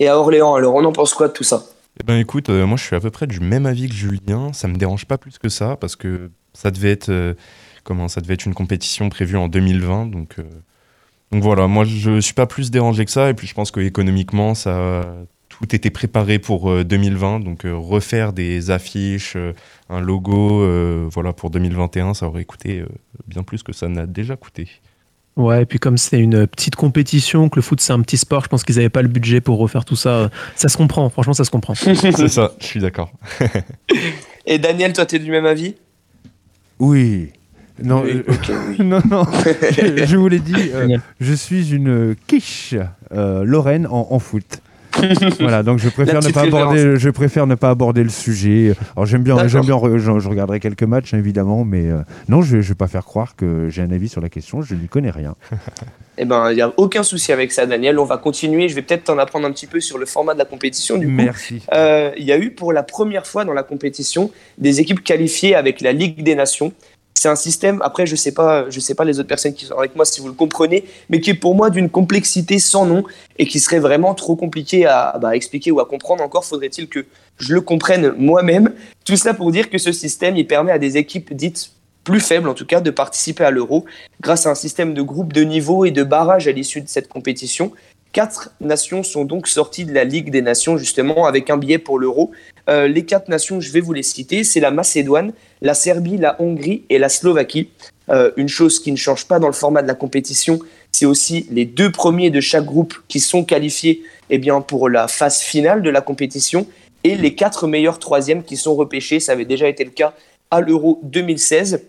[0.00, 1.64] Et à Orléans, alors on en pense quoi de tout ça
[2.00, 4.52] eh ben écoute, euh, moi je suis à peu près du même avis que Julien.
[4.52, 7.34] Ça me dérange pas plus que ça parce que ça devait être euh,
[7.82, 10.06] comment ça devait être une compétition prévue en 2020.
[10.06, 10.36] Donc
[11.32, 13.80] donc voilà, moi je suis pas plus dérangé que ça et puis je pense que
[13.80, 15.04] économiquement ça
[15.48, 17.40] tout était préparé pour 2020.
[17.40, 19.36] Donc refaire des affiches,
[19.88, 20.64] un logo,
[21.10, 22.84] voilà pour 2021, ça aurait coûté
[23.26, 24.68] bien plus que ça n'a déjà coûté.
[25.38, 28.42] Ouais, et puis comme c'est une petite compétition, que le foot c'est un petit sport,
[28.42, 30.30] je pense qu'ils n'avaient pas le budget pour refaire tout ça.
[30.56, 31.74] Ça se comprend, franchement, ça se comprend.
[31.76, 33.12] c'est ça, je suis d'accord.
[34.46, 35.76] et Daniel, toi, tu es du même avis?
[36.80, 37.30] Oui.
[37.80, 38.02] Non,
[38.80, 42.74] non, non, je, vous l'ai dit, euh, je suis une quiche
[43.12, 44.60] euh, Lorraine en foot.
[45.40, 48.74] voilà, donc je préfère ne pas aborder, je préfère ne pas aborder le sujet.
[48.96, 52.62] Alors j'aime bien, j'aime bien, je, regarderai quelques matchs évidemment, mais euh, non, je, ne
[52.62, 54.62] vais pas faire croire que j'ai un avis sur la question.
[54.62, 55.34] Je n'y connais rien.
[56.20, 57.96] Eh ben, il n'y a aucun souci avec ça, Daniel.
[57.98, 58.68] On va continuer.
[58.68, 60.98] Je vais peut-être t'en apprendre un petit peu sur le format de la compétition.
[60.98, 61.62] Du Merci.
[61.72, 65.54] Euh, il y a eu pour la première fois dans la compétition des équipes qualifiées
[65.54, 66.72] avec la Ligue des Nations
[67.18, 69.76] c'est un système, après je sais pas, je sais pas les autres personnes qui sont
[69.76, 73.02] avec moi si vous le comprenez, mais qui est pour moi d'une complexité sans nom
[73.38, 76.22] et qui serait vraiment trop compliqué à bah, expliquer ou à comprendre.
[76.22, 77.06] Encore faudrait-il que
[77.38, 78.72] je le comprenne moi-même.
[79.04, 81.72] Tout cela pour dire que ce système, il permet à des équipes dites
[82.04, 83.84] plus faibles en tout cas de participer à l'euro
[84.20, 87.08] grâce à un système de groupes de niveau et de barrage à l'issue de cette
[87.08, 87.72] compétition.
[88.18, 92.00] Quatre nations sont donc sorties de la Ligue des Nations justement avec un billet pour
[92.00, 92.32] l'euro.
[92.68, 96.34] Euh, les quatre nations, je vais vous les citer, c'est la Macédoine, la Serbie, la
[96.42, 97.70] Hongrie et la Slovaquie.
[98.10, 100.58] Euh, une chose qui ne change pas dans le format de la compétition,
[100.90, 105.06] c'est aussi les deux premiers de chaque groupe qui sont qualifiés eh bien, pour la
[105.06, 106.66] phase finale de la compétition
[107.04, 109.20] et les quatre meilleurs troisièmes qui sont repêchés.
[109.20, 110.12] Ça avait déjà été le cas
[110.50, 111.82] à l'Euro 2016.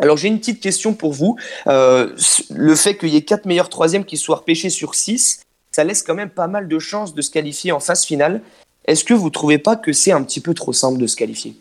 [0.00, 1.36] Alors j'ai une petite question pour vous.
[1.68, 2.12] Euh,
[2.50, 5.43] le fait qu'il y ait quatre meilleurs troisièmes qui soient repêchés sur six,
[5.74, 8.42] ça laisse quand même pas mal de chances de se qualifier en phase finale.
[8.84, 11.56] Est-ce que vous trouvez pas que c'est un petit peu trop simple de se qualifier?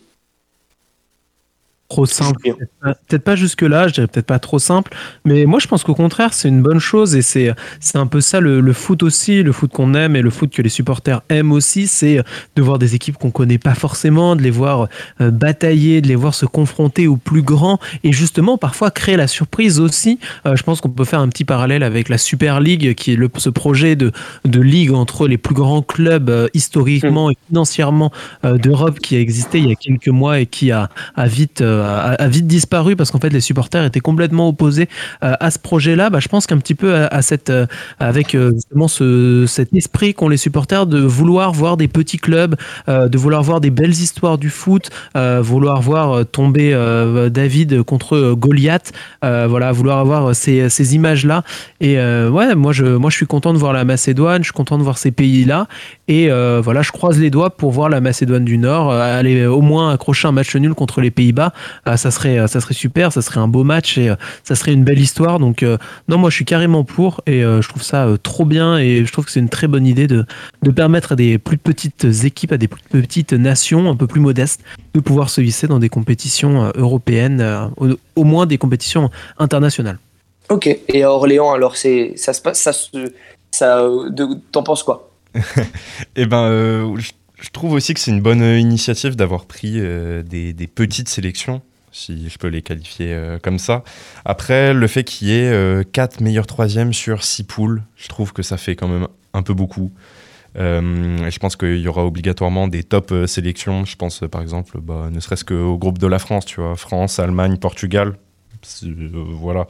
[1.94, 2.56] Trop simple.
[2.82, 6.34] Peut-être pas jusque-là, je dirais peut-être pas trop simple, mais moi je pense qu'au contraire
[6.34, 9.72] c'est une bonne chose et c'est c'est un peu ça le, foot aussi, le foot
[9.72, 12.24] qu'on aime et le foot que les supporters aiment aussi, c'est
[12.56, 14.88] de voir des équipes qu'on connaît pas forcément, de les voir
[15.22, 19.28] euh, batailler, de les voir se confronter aux plus grands et justement parfois créer la
[19.28, 20.20] surprise aussi.
[20.48, 23.16] Euh, je pense qu'on peut faire un petit parallèle avec la Super League qui est
[23.16, 24.12] le, ce projet de,
[24.46, 28.12] de ligue entre les plus grands clubs euh, historiquement et financièrement
[28.44, 32.28] d'Europe qui a existé il y a quelques mois et qui a, a vite a,
[32.28, 34.90] vite disparu parce qu'en fait les supporters étaient complètement opposés
[35.24, 36.10] euh, à ce projet-là.
[36.10, 37.66] Bah, je pense qu'un petit peu à, cette, euh,
[38.00, 42.56] avec euh, justement ce, cet esprit qu'ont les supporters de vouloir voir des petits clubs,
[42.88, 46.74] de vouloir voir des belles histoires du foot, vouloir voir tomber
[47.32, 48.92] David contre Goliath,
[49.22, 51.44] voilà, vouloir avoir ces, ces images-là.
[51.82, 54.78] Et ouais, moi je, moi je suis content de voir la Macédoine, je suis content
[54.78, 55.68] de voir ces pays-là.
[56.08, 59.94] Et voilà, je croise les doigts pour voir la Macédoine du Nord aller au moins
[59.94, 61.54] accrocher un match nul contre les Pays-Bas.
[61.86, 64.14] ça serait, ça serait super, ça serait un beau match et
[64.44, 65.40] ça serait une belle histoire.
[65.40, 65.66] Donc
[66.10, 69.26] non, moi je suis carrément pour et je trouve ça trop bien et je trouve
[69.26, 70.26] que c'est une très bonne idée de,
[70.62, 74.22] de permettre à des plus petites équipes, à des plus petites nations un peu plus
[74.22, 74.62] modestes,
[74.94, 77.72] de pouvoir se hisser dans des compétitions européennes,
[78.16, 80.00] au moins des compétitions internationales.
[80.50, 80.68] Ok.
[80.90, 83.14] Et à Orléans, alors ça se passe, ça se,
[83.52, 83.88] ça,
[84.52, 85.10] t'en penses quoi?
[86.16, 90.68] Eh ben, euh, je, trouve aussi que c'est une bonne initiative d'avoir pris euh, des,
[90.68, 93.84] petites sélections, si je peux les qualifier euh, comme ça.
[94.26, 98.44] Après, le fait qu'il y ait 4 meilleurs troisièmes sur 6 poules, je trouve que
[98.44, 99.92] ça fait quand même un peu beaucoup.
[100.56, 103.86] je pense qu'il y aura obligatoirement des top sélections.
[103.86, 107.20] Je pense par exemple, bah, ne serait-ce qu'au groupe de la France, tu vois, France,
[107.20, 108.16] Allemagne, Portugal.
[108.84, 109.68] Voilà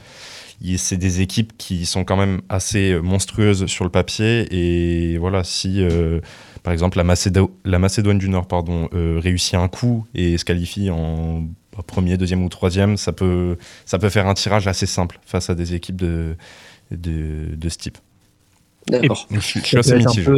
[0.77, 4.47] c'est des équipes qui sont quand même assez euh, monstrueuses sur le papier.
[4.51, 6.19] Et voilà, si euh,
[6.63, 7.15] par exemple la,
[7.65, 11.41] la, Macédoine du Nord pardon, euh, réussit un coup et se qualifie en
[11.75, 15.49] bah, premier, deuxième ou troisième, ça peut, ça peut faire un tirage assez simple face
[15.49, 16.36] à des équipes de,
[16.91, 17.97] de, de ce type.
[18.88, 19.27] D'accord.
[19.32, 20.29] Je, suis assez mitigé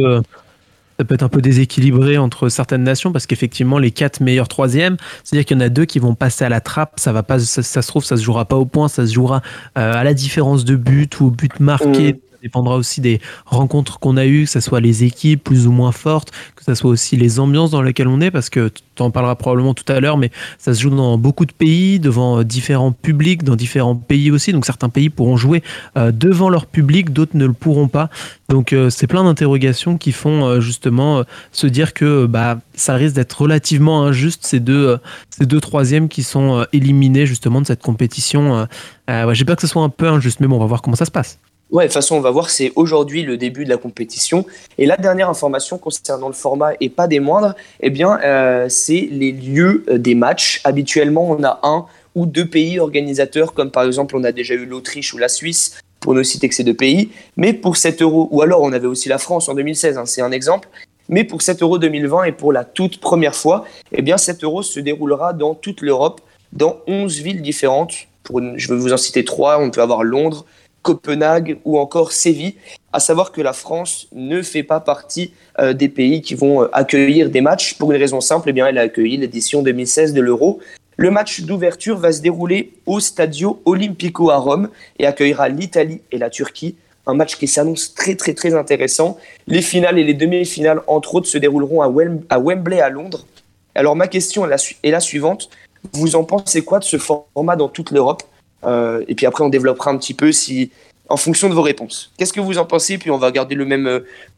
[0.98, 4.96] ça peut être un peu déséquilibré entre certaines nations parce qu'effectivement les quatre meilleurs troisièmes,
[5.24, 7.38] c'est-à-dire qu'il y en a deux qui vont passer à la trappe, ça va pas,
[7.38, 9.42] ça, se trouve ça se jouera pas au point, ça se jouera
[9.78, 12.20] euh, à la différence de but ou au but marqué.
[12.42, 15.72] Mm dépendra aussi des rencontres qu'on a eues, que ce soit les équipes plus ou
[15.72, 19.02] moins fortes, que ce soit aussi les ambiances dans lesquelles on est, parce que tu
[19.02, 22.38] en parleras probablement tout à l'heure, mais ça se joue dans beaucoup de pays, devant
[22.38, 24.52] euh, différents publics, dans différents pays aussi.
[24.52, 25.62] Donc certains pays pourront jouer
[25.96, 28.10] euh, devant leur public, d'autres ne le pourront pas.
[28.48, 33.40] Donc euh, c'est plein d'interrogations qui font justement se dire que bah, ça risque d'être
[33.40, 34.98] relativement injuste ces deux,
[35.30, 38.66] ces deux troisièmes qui sont éliminés justement de cette compétition.
[39.08, 41.04] J'ai peur que ce soit un peu injuste, mais bon, on va voir comment ça
[41.04, 41.38] se passe.
[41.72, 44.46] Ouais, de toute façon, on va voir, c'est aujourd'hui le début de la compétition.
[44.78, 49.08] Et la dernière information concernant le format, et pas des moindres, eh bien, euh, c'est
[49.10, 50.60] les lieux euh, des matchs.
[50.62, 54.64] Habituellement, on a un ou deux pays organisateurs, comme par exemple, on a déjà eu
[54.64, 57.10] l'Autriche ou la Suisse, pour ne citer que ces deux pays.
[57.36, 60.22] Mais pour 7 euros, ou alors on avait aussi la France en 2016, hein, c'est
[60.22, 60.68] un exemple.
[61.08, 64.62] Mais pour 7 euros 2020 et pour la toute première fois, eh bien, 7 euros
[64.62, 66.20] se déroulera dans toute l'Europe,
[66.52, 67.94] dans 11 villes différentes.
[68.22, 69.60] Pour, je vais vous en citer trois.
[69.60, 70.46] On peut avoir Londres,
[70.86, 72.54] Copenhague ou encore Séville.
[72.92, 76.68] À savoir que la France ne fait pas partie euh, des pays qui vont euh,
[76.72, 78.50] accueillir des matchs pour une raison simple.
[78.50, 80.60] Eh bien, elle a accueilli l'édition 2016 de l'Euro.
[80.96, 84.68] Le match d'ouverture va se dérouler au Stadio Olimpico à Rome
[85.00, 86.76] et accueillera l'Italie et la Turquie.
[87.08, 89.18] Un match qui s'annonce très très très intéressant.
[89.48, 93.26] Les finales et les demi-finales, entre autres, se dérouleront à, Wembley à Londres.
[93.74, 95.50] Alors ma question est la suivante.
[95.92, 98.22] Vous en pensez quoi de ce format dans toute l'Europe?
[98.66, 100.70] Euh, et puis après, on développera un petit peu si,
[101.08, 102.12] en fonction de vos réponses.
[102.18, 102.98] Qu'est-ce que vous en pensez?
[102.98, 103.86] Puis on va garder le même,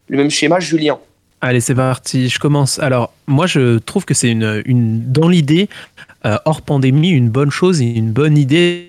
[0.08, 0.98] le même schéma, Julien.
[1.40, 2.80] Allez, c'est parti, je commence.
[2.80, 5.68] Alors, moi, je trouve que c'est une, une, dans l'idée,
[6.26, 8.87] euh, hors pandémie, une bonne chose et une bonne idée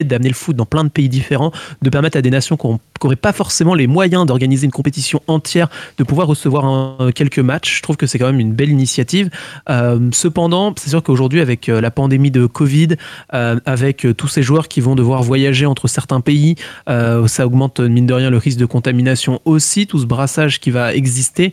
[0.00, 2.68] d'amener le foot dans plein de pays différents, de permettre à des nations qui
[3.02, 7.78] n'auraient pas forcément les moyens d'organiser une compétition entière, de pouvoir recevoir quelques matchs.
[7.78, 9.30] Je trouve que c'est quand même une belle initiative.
[9.70, 12.88] Euh, cependant, c'est sûr qu'aujourd'hui, avec euh, la pandémie de Covid,
[13.34, 16.56] euh, avec tous ces joueurs qui vont devoir voyager entre certains pays,
[16.86, 20.94] ça augmente mine de rien le risque de contamination aussi, tout ce brassage qui va
[20.94, 21.52] exister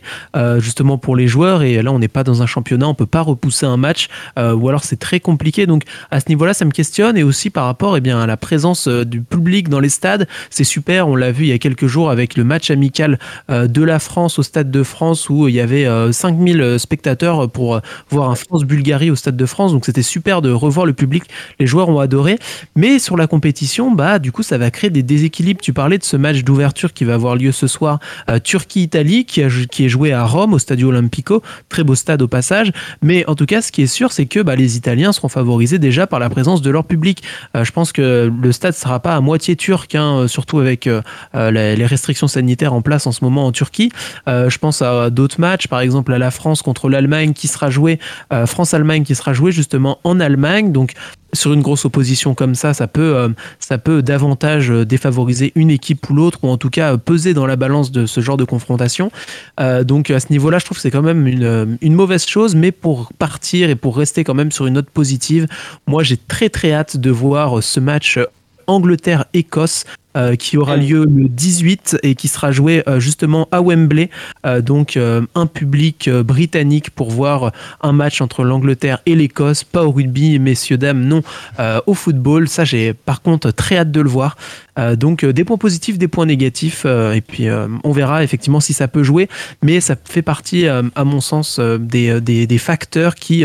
[0.58, 1.62] justement pour les joueurs.
[1.62, 4.68] Et là, on n'est pas dans un championnat, on peut pas repousser un match, ou
[4.68, 5.66] alors c'est très compliqué.
[5.66, 7.16] Donc à ce niveau-là, ça me questionne.
[7.16, 10.26] Et aussi par rapport eh bien, à la présence euh, du public dans les stades.
[10.50, 13.18] C'est super, on l'a vu il y a quelques jours avec le match amical
[13.50, 17.50] euh, de la France au Stade de France où il y avait 5000 euh, spectateurs
[17.50, 19.72] pour voir un France-Bulgarie au Stade de France.
[19.72, 21.24] Donc c'était super de revoir le public.
[21.58, 22.38] Les joueurs ont adoré.
[22.74, 25.60] Mais sur la compétition, bah, du coup, ça va créer des déséquilibres.
[25.60, 27.98] Tu parlais de ce match d'ouverture qui va avoir lieu ce soir,
[28.42, 31.42] Turquie-Italie, qui, qui est joué à Rome au Stadio Olimpico.
[31.68, 32.72] Très beau stade au passage.
[33.02, 35.78] Mais en tout cas, ce qui est sûr, c'est que bah, les Italiens seront favorisés
[35.78, 37.22] déjà par la présence de leur public.
[37.54, 40.86] je pense que le stade ne sera pas à moitié turc, hein, euh, surtout avec
[40.86, 41.02] euh,
[41.34, 43.90] euh, les restrictions sanitaires en place en ce moment en Turquie.
[44.26, 47.98] je pense à d'autres matchs, par exemple à la France contre l'Allemagne qui sera joué,
[48.46, 50.72] France-Allemagne qui sera joué justement en Allemagne.
[50.72, 50.94] Donc
[51.32, 53.34] sur une grosse opposition comme ça, ça peut,
[53.84, 57.90] peut davantage défavoriser une équipe ou l'autre, ou en tout cas peser dans la balance
[57.90, 59.10] de ce genre de confrontation.
[59.82, 62.72] donc à ce niveau-là, je trouve que c'est quand même une, une, mauvaise chose, mais
[62.72, 65.46] pour partir et pour rester quand même sur une note positive,
[65.86, 68.18] moi j'ai très très hâte de voir ce match
[68.66, 69.84] Angleterre-Écosse
[70.38, 74.10] qui aura lieu le 18 et qui sera joué justement à Wembley.
[74.60, 77.52] donc un public britannique pour voir
[77.82, 81.22] un match entre l'Angleterre et l'Écosse, pas au rugby, messieurs, dames, non,
[81.86, 82.48] au football.
[82.48, 84.36] Ça, j'ai par contre très hâte de le voir.
[84.78, 87.46] Euh, donc euh, des points positifs, des points négatifs, euh, et puis
[87.84, 89.28] on verra effectivement si ça peut jouer,
[89.62, 93.44] mais ça fait partie, à mon sens, des, des, facteurs qui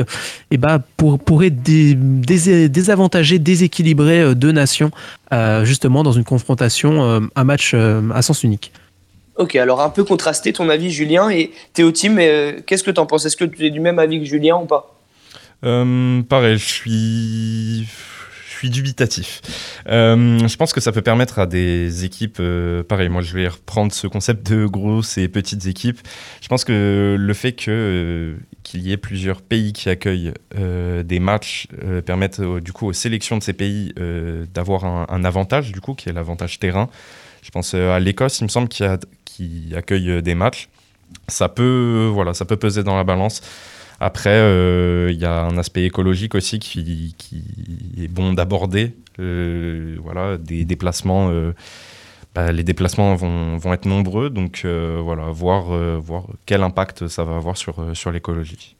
[0.52, 4.92] eh ben, pour, pourraient désavantager, déséquilibrer deux nations,
[5.64, 8.72] justement dans une confrontation, un match à sens unique.
[9.38, 11.30] Ok, alors un peu contrasté ton avis, Julien.
[11.30, 12.18] Et Théo Tim,
[12.66, 13.26] qu'est-ce que tu en penses?
[13.26, 14.96] Est-ce que tu es du même avis que Julien ou pas?
[15.62, 17.88] Pareil, je suis
[18.70, 19.42] dubitatif.
[19.88, 23.48] Euh, je pense que ça peut permettre à des équipes, euh, pareil, moi je vais
[23.48, 26.00] reprendre ce concept de grosses et petites équipes.
[26.42, 31.68] Je pense que le fait euh, qu'il y ait plusieurs pays qui accueillent des matchs
[32.06, 33.94] permettent du coup aux sélections de ces pays
[34.54, 36.90] d'avoir un, avantage du coup qui est l'avantage terrain.
[37.42, 40.70] Je pense à l'Écosse, il me semble, qui, a, qui accueille des matchs.
[41.28, 43.42] Ça peut, voilà, ça peut peser dans la balance.
[44.04, 47.14] Après, euh, il y a un aspect écologique aussi qui,
[48.02, 48.96] est bon d'aborder.
[49.20, 51.30] Euh, voilà, des déplacements.
[51.30, 51.52] Euh,
[52.34, 55.66] bah, les déplacements vont, vont, être nombreux, donc voilà, voir,
[56.00, 58.76] voir quel impact ça va avoir sur, sur l'écologie.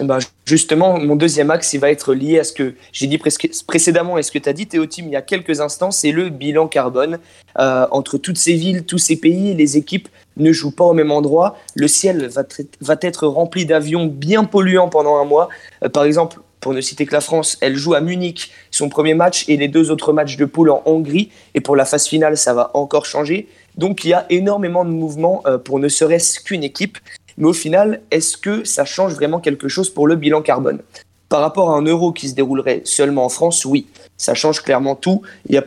[0.00, 4.22] Bah, justement, mon deuxième axe, va être lié à ce que j'ai dit précédemment et
[4.22, 6.68] ce que tu as dit, Théo Tim, il y a quelques instants, c'est le bilan
[6.68, 7.18] carbone.
[7.56, 11.56] entre toutes ces villes, tous ces pays, les équipes ne jouent pas au même endroit.
[11.74, 12.28] Le ciel
[12.80, 15.48] va, être rempli d'avions bien polluants pendant un mois.
[15.84, 19.14] Euh, par exemple, pour ne citer que la France, elle joue à Munich son premier
[19.14, 21.30] match et les deux autres matchs de poule en Hongrie.
[21.54, 23.48] Et pour la phase finale, ça va encore changer.
[23.76, 26.98] Donc il y a énormément de mouvements euh, pour ne serait-ce qu'une équipe.
[27.38, 30.80] Mais au final, est-ce que ça change vraiment quelque chose pour le bilan carbone?
[31.28, 34.94] Par rapport à un euro qui se déroulerait seulement en France, oui, ça change clairement
[34.94, 35.22] tout.
[35.48, 35.58] Il y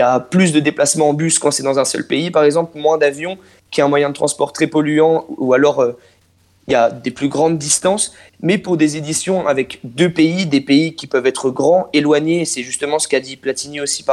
[0.00, 2.98] a plus de déplacements en bus quand c'est dans un seul pays, par exemple, moins
[2.98, 3.38] d'avions,
[3.74, 5.98] qui est un moyen de transport très polluant, ou alors euh,
[6.68, 10.60] il y a des plus grandes distances, mais pour des éditions avec deux pays, des
[10.60, 14.04] pays qui peuvent être grands, éloignés, c'est justement ce qu'a dit Platini aussi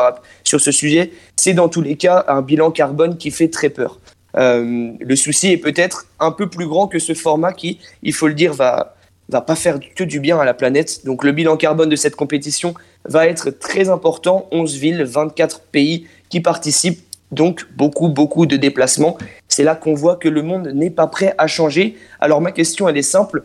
[0.44, 4.00] sur ce sujet, c'est dans tous les cas un bilan carbone qui fait très peur.
[4.36, 8.28] Euh, le souci est peut-être un peu plus grand que ce format qui, il faut
[8.28, 8.96] le dire, va,
[9.30, 11.06] va pas faire que du bien à la planète.
[11.06, 12.74] Donc le bilan carbone de cette compétition
[13.06, 14.48] va être très important.
[14.52, 19.18] 11 villes, 24 pays qui participent donc beaucoup, beaucoup de déplacements.
[19.48, 21.98] C'est là qu'on voit que le monde n'est pas prêt à changer.
[22.20, 23.44] Alors ma question, elle est simple.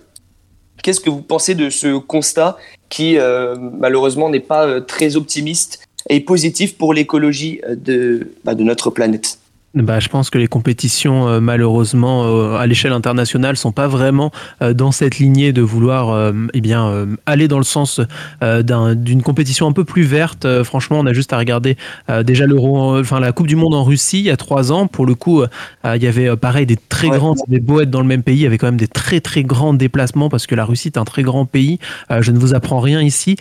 [0.83, 2.57] Qu'est-ce que vous pensez de ce constat
[2.89, 8.63] qui, euh, malheureusement, n'est pas euh, très optimiste et positif pour l'écologie euh, bah, de
[8.63, 9.39] notre planète?
[9.83, 14.31] Bah, je pense que les compétitions, euh, malheureusement, euh, à l'échelle internationale, sont pas vraiment
[14.63, 18.01] euh, dans cette lignée de vouloir eh bien, aller dans le sens
[18.41, 20.47] d'une compétition un peu plus verte.
[20.63, 21.77] franchement, on a juste à regarder
[22.25, 24.87] déjà l'Euro, enfin la Coupe du Monde en Russie il y a trois ans.
[24.87, 25.43] Pour le coup,
[25.85, 28.43] il y avait pareil des très grands, des beaux être dans le même pays, il
[28.43, 31.05] y avait quand même des très très grands déplacements parce que la Russie est un
[31.05, 31.79] très grand pays.
[32.21, 33.37] je ne vous apprends rien ici.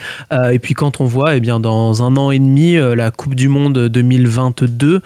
[0.51, 3.47] et puis quand on voit, eh bien, dans un an et demi, la Coupe du
[3.47, 5.01] Monde 2022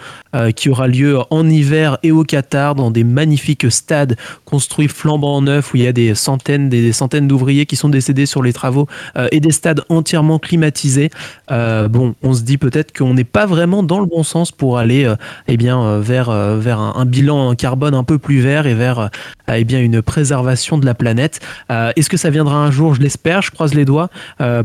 [0.54, 5.72] qui aura lieu en hiver et au Qatar dans des magnifiques stades construits flambant neufs
[5.72, 8.86] où il y a des centaines, des, centaines d'ouvriers qui sont décédés sur les travaux
[9.16, 11.10] euh, et des stades entièrement climatisés.
[11.50, 14.78] Euh, bon, on se dit peut-être qu'on n'est pas vraiment dans le bon sens pour
[14.78, 15.16] aller euh,
[15.48, 19.10] eh bien, vers, vers un, bilan carbone un peu plus vert et vers
[19.52, 21.40] eh bien, une préservation de la planète.
[21.68, 22.94] Est-ce que ça viendra un jour?
[22.94, 24.08] Je l'espère, je croise les doigts.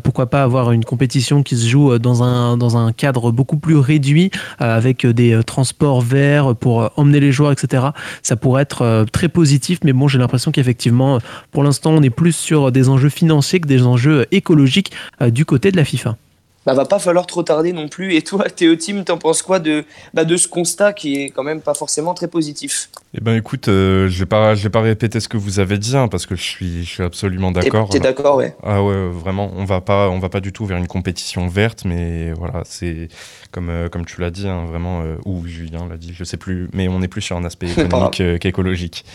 [0.03, 3.77] pourquoi pas avoir une compétition qui se joue dans un, dans un cadre beaucoup plus
[3.77, 7.87] réduit avec des transports verts pour euh, emmener les joueurs, etc.
[8.21, 11.19] Ça pourrait être euh, très positif, mais bon, j'ai l'impression qu'effectivement,
[11.51, 14.91] pour l'instant, on est plus sur des enjeux financiers que des enjeux écologiques
[15.21, 16.17] euh, du côté de la FIFA
[16.65, 18.15] bah, va pas falloir trop tarder non plus.
[18.15, 21.43] Et toi, Théo Tim, t'en penses quoi de, bah, de ce constat qui est quand
[21.43, 22.89] même pas forcément très positif?
[23.17, 25.77] Eh ben écoute, euh, je vais pas, je vais pas répéter ce que vous avez
[25.77, 27.87] dit hein, parce que je suis, je suis absolument d'accord.
[27.89, 28.55] T'es d'accord, ouais.
[28.63, 31.85] Ah ouais, vraiment, on va pas, on va pas du tout vers une compétition verte,
[31.85, 33.07] mais voilà, c'est
[33.51, 36.37] comme, euh, comme tu l'as dit, hein, vraiment, euh, ou Julien l'a dit, je sais
[36.37, 39.05] plus, mais on est plus sur un aspect économique qu'écologique.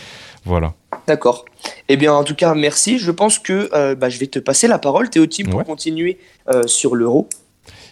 [0.45, 0.74] Voilà.
[1.07, 1.45] D'accord.
[1.88, 2.99] Eh bien, en tout cas, merci.
[2.99, 6.18] Je pense que euh, bah, je vais te passer la parole, Théo pour continuer
[6.49, 7.28] euh, sur l'euro.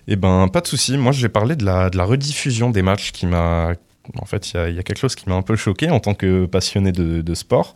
[0.06, 0.96] Eh ben, pas de souci.
[0.96, 3.74] Moi, je vais parler de la, de la rediffusion des matchs qui m'a.
[4.18, 6.46] En fait, il y, a quelque chose qui m'a un peu choqué en tant que
[6.46, 7.74] passionné de, sport.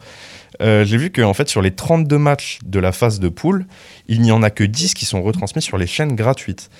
[0.62, 3.66] Euh, j'ai vu qu'en en fait, sur les 32 matchs de la phase de poule,
[4.08, 6.70] il n'y en a que 10 qui sont retransmis sur les chaînes gratuites.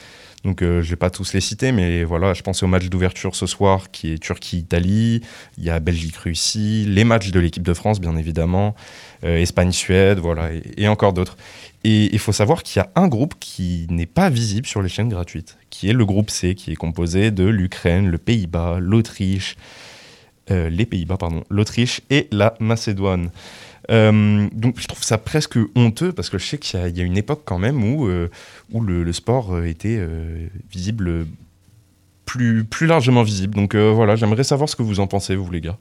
[0.45, 3.47] Donc je vais pas tous les citer, mais voilà, je pensais au match d'ouverture ce
[3.47, 5.21] soir qui est Turquie-Italie,
[5.57, 8.75] il y a Belgique-Russie, les matchs de l'équipe de France bien évidemment,
[9.23, 11.37] Espagne-Suède, voilà, et, encore d'autres.
[11.85, 14.89] Et il faut savoir qu'il y a un groupe qui n'est pas visible sur les
[14.89, 19.57] chaînes gratuites, qui est le groupe C, qui est composé de l'Ukraine, le Pays-Bas, l'Autriche,
[20.49, 23.31] les Pays-Bas, pardon, l'Autriche et la Macédoine.
[23.93, 27.19] Euh, donc je trouve ça presque honteux parce que je sais qu'il y, a une
[27.19, 28.31] époque quand même où, euh,
[28.73, 30.01] où le, sport euh, était
[30.71, 31.27] visible,
[32.25, 33.55] plus, plus largement visible.
[33.55, 35.77] Donc voilà, j'aimerais savoir ce que vous en pensez, vous les gars.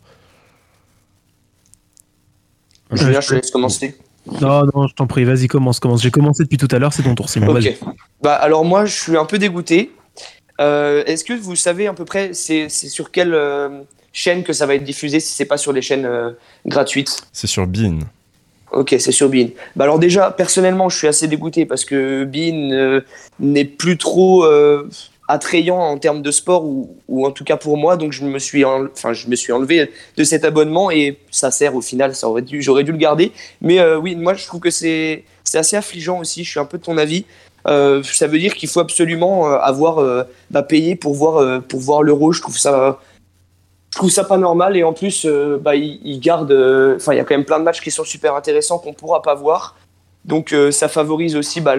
[2.91, 3.97] Julien, je te laisse commencer.
[4.41, 6.03] Non, non, je t'en prie, vas-y, commence, commence.
[6.03, 7.55] J'ai commencé depuis tout à l'heure, c'est ton tour, Simon.
[7.55, 7.77] Ok.
[8.21, 9.91] Bah, alors moi, je suis un peu dégoûté.
[10.59, 13.33] Est-ce que vous savez à peu près, c'est sur quel
[14.13, 16.31] chaîne que ça va être diffusé si c'est pas sur les chaînes euh,
[16.65, 17.99] gratuites C'est sur Bean.
[18.71, 19.47] Ok, c'est sur Bean.
[19.75, 23.01] Bah alors déjà, personnellement, je suis assez dégoûté parce que Bean euh,
[23.39, 24.89] n'est plus trop euh,
[25.27, 27.97] attrayant en termes de sport ou, ou, en tout cas pour moi.
[27.97, 31.75] Donc je me suis, enfin je me suis enlevé de cet abonnement et ça sert
[31.75, 32.15] au final.
[32.15, 33.31] Ça aurait dû, j'aurais dû le garder.
[33.61, 36.45] Mais oui, moi je trouve que c'est c'est assez affligeant aussi.
[36.45, 37.25] Je suis un peu de ton avis.
[37.65, 42.31] ça veut dire qu'il faut absolument avoir bah, payé pour voir pour voir l'euro.
[42.31, 42.99] Je trouve ça
[44.01, 47.23] trouve ça pas normal et en plus euh, bah, il, euh, enfin il y a
[47.23, 49.75] quand même plein de matchs qui sont super intéressants qu'on pourra pas voir.
[50.25, 51.75] Donc euh, ça favorise aussi bah,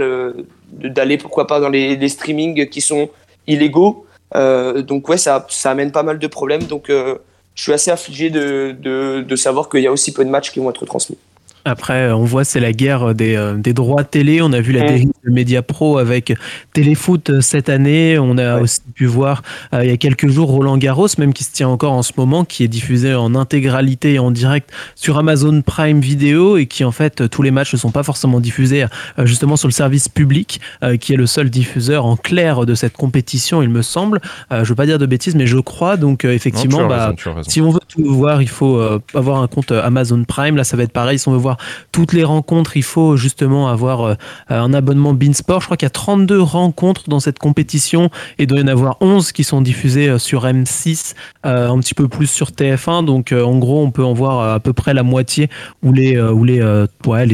[0.71, 3.11] d'aller pourquoi pas dans les, les, streamings qui sont
[3.49, 4.07] illégaux.
[4.33, 6.63] Donc ouais ça, amène pas mal de problèmes.
[6.63, 7.17] Donc je
[7.57, 10.87] suis assez affligé de savoir qu'il y a aussi peu de matchs qui vont être
[10.87, 11.19] transmis
[11.65, 14.43] après, on voit c'est la guerre des, euh, des, droits télé.
[14.43, 16.35] On a vu la dérive de Media Pro avec
[16.73, 18.19] Téléfoot euh, cette année.
[18.19, 19.43] On a aussi pu voir
[19.73, 22.13] euh, il y a quelques jours Roland Garros, même qui se tient encore en ce
[22.17, 26.85] moment, qui est diffusé en intégralité et en direct sur Amazon Prime Video et qui
[26.85, 28.87] en fait tous les matchs ne sont pas forcément diffusés
[29.25, 30.61] justement sur le service public,
[31.01, 34.21] qui est le seul diffuseur en clair de cette compétition, il me semble.
[34.51, 35.97] je ne veux pas dire de bêtises, mais je crois.
[35.97, 37.15] Donc effectivement, bah,
[37.47, 38.81] si on veut tout voir, il faut
[39.15, 40.57] avoir un compte Amazon Prime.
[40.57, 41.19] Là, ça va être pareil.
[41.19, 41.52] Si on veut voir
[41.93, 44.15] toutes les rencontres, il faut justement avoir euh,
[44.49, 45.61] un abonnement Beansport.
[45.61, 48.07] Je crois qu'il y a 32 rencontres dans cette compétition
[48.39, 51.15] et il doit y en avoir 11 qui sont diffusées euh, sur M6,
[51.47, 53.05] euh, un petit peu plus sur TF1.
[53.05, 55.49] Donc en gros, on peut en voir à peu près la moitié
[55.83, 56.47] ou les, ou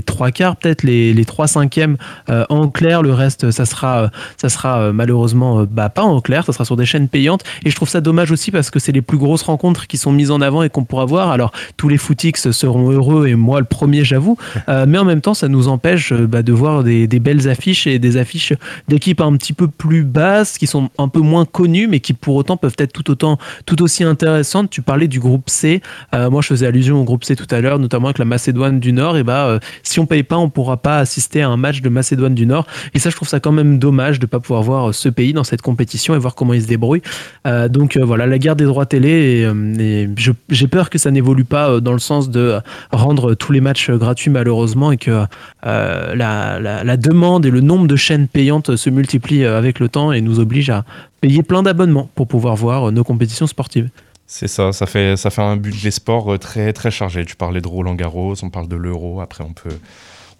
[0.04, 1.96] trois quarts, peut-être les, les trois cinquièmes
[2.28, 3.02] en clair.
[3.02, 6.86] Le reste, ça sera, ça sera malheureusement bah, pas en clair, ça sera sur des
[6.86, 7.42] chaînes payantes.
[7.64, 10.12] Et je trouve ça dommage aussi parce que c'est les plus grosses rencontres qui sont
[10.12, 11.30] mises en avant et qu'on pourra voir.
[11.30, 14.36] Alors tous les footix seront heureux et moi le premier, j'avoue.
[14.68, 17.86] Euh, mais en même temps, ça nous empêche euh, bah, de voir des, belles affiches
[17.86, 18.52] et des affiches
[18.88, 22.36] d'équipes un petit peu plus basses, qui sont un peu moins connues, mais qui pour
[22.36, 24.70] autant peuvent être tout autant, tout aussi intéressantes.
[24.70, 25.82] Tu parlais du groupe C.
[26.14, 28.80] Euh, moi, je faisais allusion au groupe C tout à l'heure, notamment avec la Macédoine
[28.80, 29.16] du Nord.
[29.16, 32.34] Et bah, si on paye pas, on pourra pas assister à un match de Macédoine
[32.34, 32.66] du Nord.
[32.94, 35.44] Et ça, je trouve ça quand même dommage de pas pouvoir voir ce pays dans
[35.44, 37.02] cette compétition et voir comment il se débrouille.
[37.68, 39.48] donc voilà, la guerre des droits télé.
[39.78, 40.08] Et,
[40.48, 42.58] j'ai peur que ça n'évolue pas dans le sens de
[42.90, 45.24] rendre tous les matchs gratuits malheureusement et que
[45.66, 50.12] euh, la, demande et le nombre de chaînes payantes se multiplient euh, avec le temps
[50.12, 50.84] et nous oblige à
[51.20, 53.90] payer plein d'abonnements pour pouvoir voir euh, nos compétitions sportives.
[54.26, 57.24] C'est ça, ça fait, ça fait un budget sport très, très chargé.
[57.24, 59.76] Tu parlais de Roland Garros, on parle de l'Euro, après on peut,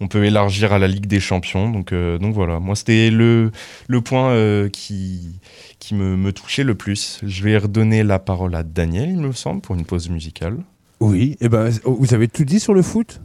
[0.00, 1.70] on peut élargir à la Ligue des Champions.
[1.70, 3.50] Donc, donc voilà, moi c'était le,
[3.86, 5.40] le point qui,
[5.78, 7.20] qui me, me touchait le plus.
[7.22, 10.59] Je vais redonner la parole à Daniel, il me semble, pour une pause musicale.
[11.00, 13.20] Oui, et eh ben, vous avez tout dit sur le foot?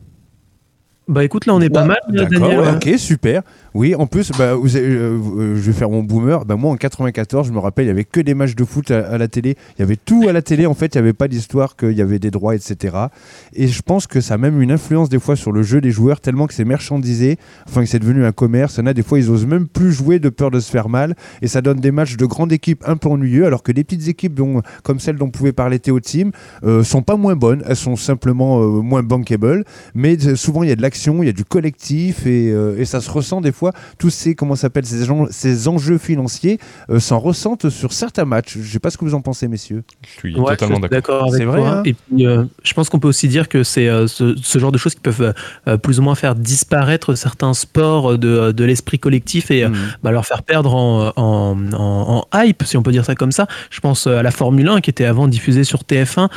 [1.07, 2.59] Bah écoute, là on est pas mal, Daniel.
[2.75, 3.43] Ok, super.
[3.73, 6.45] Oui, en plus, bah, vous euh, euh, je vais faire mon boomer.
[6.45, 8.91] Bah, moi, en 94, je me rappelle, il y avait que des matchs de foot
[8.91, 9.55] à, la télé.
[9.77, 10.67] Il y avait tout à la télé.
[10.67, 12.95] En fait, il n'y avait pas d'histoire qu'il y avait des droits, etc.
[13.53, 15.89] Et je pense que ça a même une influence des fois sur le jeu des
[15.89, 17.37] joueurs, tellement que c'est marchandisé,
[17.67, 18.75] enfin que c'est devenu un commerce.
[18.75, 20.69] Il y en a des fois, ils osent même plus jouer de peur de se
[20.69, 21.15] faire mal.
[21.41, 24.07] Et ça donne des matchs de grandes équipes un peu ennuyeux, alors que les petites
[24.07, 26.31] équipes, dont, comme celle dont pouvait parler Théo Team,
[26.63, 27.63] euh, sont pas moins bonnes.
[27.67, 29.63] Elles sont simplement moins bankable.
[29.95, 33.01] Mais souvent, il y a de l'action, il y a du collectif et, et ça
[33.01, 33.71] se ressent des fois.
[33.97, 38.53] Tous ces comment s'appelle ces, ces, enjeux financiers euh, s'en ressentent sur certains matchs.
[38.53, 39.83] Je ne sais pas ce que vous en pensez, messieurs.
[40.01, 41.29] Je suis totalement d'accord.
[41.31, 41.61] C'est vrai.
[41.63, 41.83] Hein.
[41.85, 44.77] et puis, euh, je pense qu'on peut aussi dire que c'est euh, ce, genre de
[44.77, 45.33] choses qui peuvent
[45.81, 49.73] plus ou moins faire disparaître certains sports de, de l'esprit collectif et mmh.
[50.03, 53.47] bah, leur faire perdre en, en, hype, si on peut dire ça comme ça.
[53.69, 56.29] Je pense à la Formule 1 qui était avant diffusée sur TF1,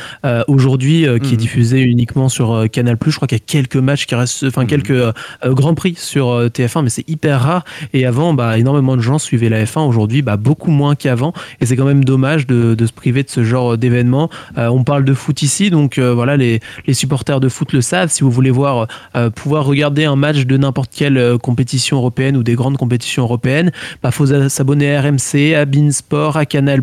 [0.47, 1.37] aujourd'hui qui est mmh.
[1.37, 2.97] diffusée uniquement sur Canal+.
[3.05, 4.67] Je crois qu'il y a quelques matchs qui restent enfin Mhm.
[4.67, 5.11] quelques euh,
[5.45, 7.63] grands prix sur euh, TF1, mais c'est hyper rare.
[7.93, 9.87] Et avant, bah, énormément de gens suivaient la F1.
[9.87, 11.33] Aujourd'hui, bah, beaucoup moins qu'avant.
[11.61, 14.29] Et c'est quand même dommage de, de se priver de ce genre d'événement.
[14.57, 17.81] Euh, on parle de foot ici, donc euh, voilà, les, les supporters de foot le
[17.81, 18.09] savent.
[18.09, 22.37] Si vous voulez voir, euh, pouvoir regarder un match de n'importe quelle euh, compétition européenne
[22.37, 23.71] ou des grandes compétitions européennes,
[24.03, 26.81] bah, faut s'abonner à RMC, à Beansport, à Canal+,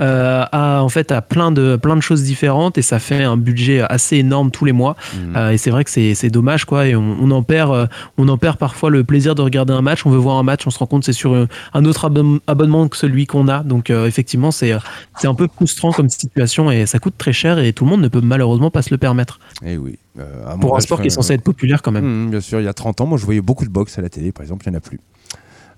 [0.00, 3.36] euh, à en fait à plein de plein de choses différentes et ça fait un
[3.36, 4.96] budget assez énorme tous les mois.
[5.36, 8.26] Euh, et c'est vrai que c'est dommage quoi et on, on en perd euh, on
[8.28, 10.06] en perd parfois le plaisir de regarder un match.
[10.06, 12.06] On veut voir un match, on se rend compte que c'est sur euh, un autre
[12.06, 13.62] abonne- abonnement que celui qu'on a.
[13.62, 14.72] Donc euh, effectivement c'est
[15.18, 18.00] c'est un peu frustrant comme situation et ça coûte très cher et tout le monde
[18.00, 19.98] ne peut malheureusement pas se le permettre Eh oui.
[20.18, 22.26] Euh, pour un sport qui est censé être populaire quand même.
[22.26, 24.02] Mmh, bien sûr, il y a 30 ans, moi je voyais beaucoup de boxe à
[24.02, 25.00] la télé, par exemple, il n'y en a plus.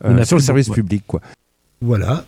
[0.04, 1.20] Euh, a sur plus le service beaucoup, public, quoi.
[1.80, 2.24] Voilà.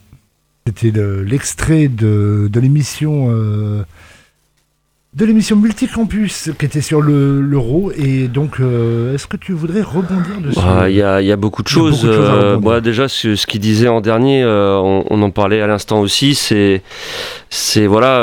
[0.66, 3.84] C'était le- l'extrait de, de l'émission euh,
[5.14, 7.92] de l'émission Multicampus qui était sur le- l'euro.
[7.96, 10.58] Et donc, euh, est-ce que tu voudrais rebondir dessus?
[10.58, 12.00] Bah, Il y, a, il y a beaucoup de choses.
[12.02, 15.04] beaucoup de choses à euh, moi, déjà, ce, ce qu'il disait en dernier, euh, on,
[15.08, 16.82] on en parlait à l'instant aussi, c'est,
[17.86, 18.18] voilà,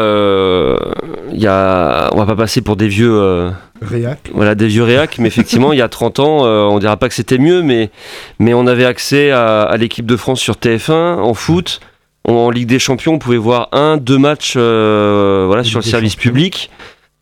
[1.32, 4.30] il y a, on va pas passer pour des vieux, Réac.
[4.34, 7.08] voilà, des vieux réacs, mais effectivement, il y a 30 ans, euh, on dira pas
[7.08, 7.90] que c'était mieux, mais,
[8.40, 11.80] mais on avait accès à, à l'équipe de France sur TF1 en foot.
[12.28, 15.86] En Ligue des Champions, on pouvait voir un, deux matchs, euh, voilà, Ligue sur le
[15.86, 16.32] service Champions.
[16.32, 16.70] public.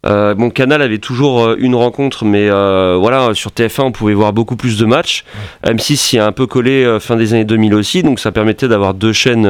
[0.05, 4.13] Euh, mon canal avait toujours euh, une rencontre, mais euh, voilà, sur TF1, on pouvait
[4.13, 5.25] voir beaucoup plus de matchs.
[5.65, 8.93] M6 y a un peu collé fin des années 2000 aussi, donc ça permettait d'avoir
[8.93, 9.49] deux chaînes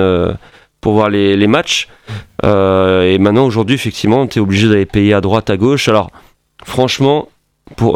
[0.81, 1.87] pour voir les, les matchs.
[2.43, 5.87] Et maintenant, aujourd'hui, effectivement, tu es obligé d'aller payer à droite, à gauche.
[5.87, 6.09] Alors,
[6.63, 7.29] franchement,
[7.75, 7.93] pour,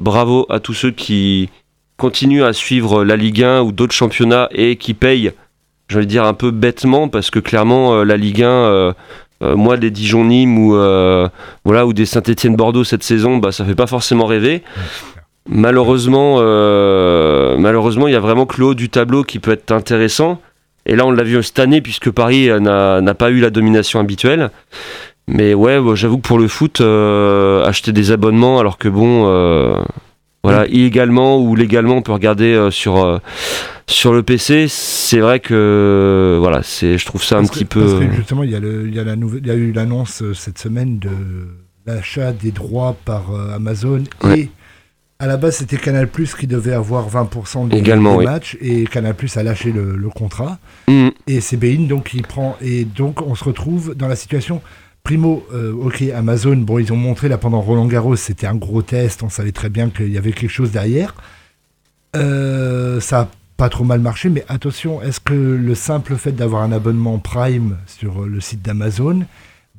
[0.00, 1.50] bravo à tous ceux qui
[1.96, 5.32] continuent à suivre la Ligue 1 ou d'autres championnats et qui payent,
[5.90, 8.92] je vais dire un peu bêtement, parce que clairement, euh, la Ligue 1, euh,
[9.42, 10.70] euh, moi, des Dijon-Nîmes ou,
[11.64, 14.62] voilà, ou des Saint-Etienne-Bordeaux cette saison, bah, ça fait pas forcément rêver.
[15.48, 19.72] Malheureusement, euh, malheureusement, il y a vraiment que le haut du tableau qui peut être
[19.72, 20.40] intéressant.
[20.86, 24.50] Et là, on l'a vu cette année, puisque Paris n'a pas eu la domination habituelle.
[25.26, 29.74] Mais ouais, j'avoue que pour le foot, euh, acheter des abonnements, alors que bon, euh,
[30.42, 33.18] voilà, illégalement ou légalement, on peut regarder euh, sur, euh,
[33.86, 34.66] sur le PC.
[34.68, 37.80] C'est vrai que, voilà, c'est, je trouve ça un petit peu.
[37.84, 39.54] Parce que justement, il y, a le- il y, a la nouvelle- il y a
[39.54, 41.10] eu l'annonce euh, cette semaine de
[41.86, 43.24] l'achat des droits par
[43.54, 44.04] Amazon.
[44.24, 44.40] Ouais.
[44.40, 44.50] Et
[45.18, 48.24] à la base, c'était Canal qui devait avoir 20% des, Également, des oui.
[48.24, 48.56] matchs.
[48.62, 50.58] Et Canal a lâché le, le contrat.
[50.88, 51.08] Hmm.
[51.26, 52.56] Et c'est Bein donc qui prend.
[52.62, 54.62] Et donc, on se retrouve dans la situation.
[55.02, 58.82] Primo, euh, ok, Amazon, bon, ils ont montré là pendant Roland Garros, c'était un gros
[58.82, 61.14] test, on savait très bien qu'il y avait quelque chose derrière.
[62.16, 66.62] Euh, ça a pas trop mal marché, mais attention, est-ce que le simple fait d'avoir
[66.62, 69.22] un abonnement Prime sur euh, le site d'Amazon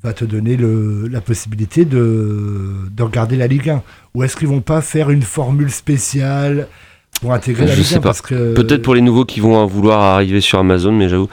[0.04, 3.84] va te donner le, la possibilité de, de regarder la Ligue 1
[4.16, 6.68] Ou est-ce qu'ils vont pas faire une formule spéciale
[7.22, 8.10] pour intégrer la Je Ligue sais 1 pas.
[8.10, 11.30] parce que Peut-être pour les nouveaux qui vont vouloir arriver sur Amazon, mais j'avoue.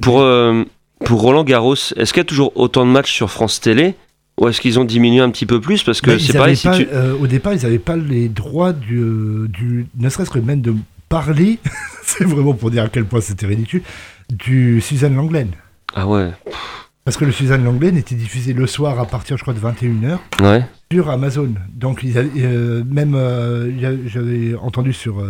[0.00, 0.62] Pour, euh,
[1.04, 3.94] pour Roland Garros, est-ce qu'il y a toujours autant de matchs sur France Télé
[4.40, 6.66] Ou est-ce qu'ils ont diminué un petit peu plus Parce que Mais c'est pareil, si
[6.68, 6.88] pas, tu.
[6.92, 10.60] euh, au départ, ils n'avaient pas les droits du, euh, du ne serait-ce que même
[10.62, 10.74] de
[11.08, 11.58] parler,
[12.02, 13.82] c'est vraiment pour dire à quel point c'était ridicule,
[14.30, 15.50] du Suzanne Langlaine.
[15.94, 16.30] Ah ouais,
[17.04, 20.18] Parce que le Suzanne Langlaine était diffusé le soir à partir, je crois, de 21h
[20.42, 20.64] ouais.
[20.90, 21.54] sur Amazon.
[21.74, 23.70] Donc, ils avaient, euh, même, euh,
[24.08, 25.24] j'avais entendu sur,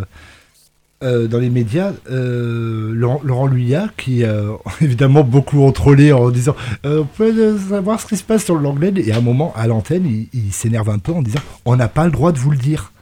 [1.04, 6.30] euh, dans les médias, euh, Laurent, Laurent Luyat, qui euh, évidemment beaucoup ont trollé en
[6.30, 8.96] disant On peut savoir ce qui se passe sur le Langlaine.
[8.96, 12.06] Et à un moment, à l'antenne, il, s'énerve un peu en disant On n'a pas
[12.06, 12.92] le droit de vous le dire.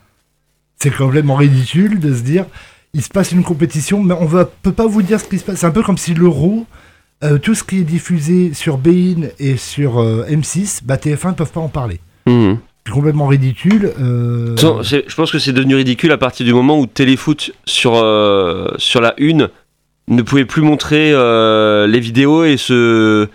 [0.78, 2.46] C'est complètement ridicule de se dire
[2.94, 5.44] Il se passe une compétition, mais on ne peut pas vous dire ce qui se
[5.44, 5.60] passe.
[5.60, 6.66] C'est un peu comme si l'euro.
[7.42, 11.52] tout ce qui est diffusé sur Bein et sur euh, M6, bah, TF1 ne peuvent
[11.52, 12.00] pas en parler.
[12.26, 12.58] Mhm.
[12.90, 13.92] Complètement ridicule.
[14.00, 18.68] euh, Je pense que c'est devenu ridicule à partir du moment où Téléfoot sur, euh,
[18.76, 19.48] sur la une
[20.08, 23.26] ne pouvait plus montrer euh, les vidéos et se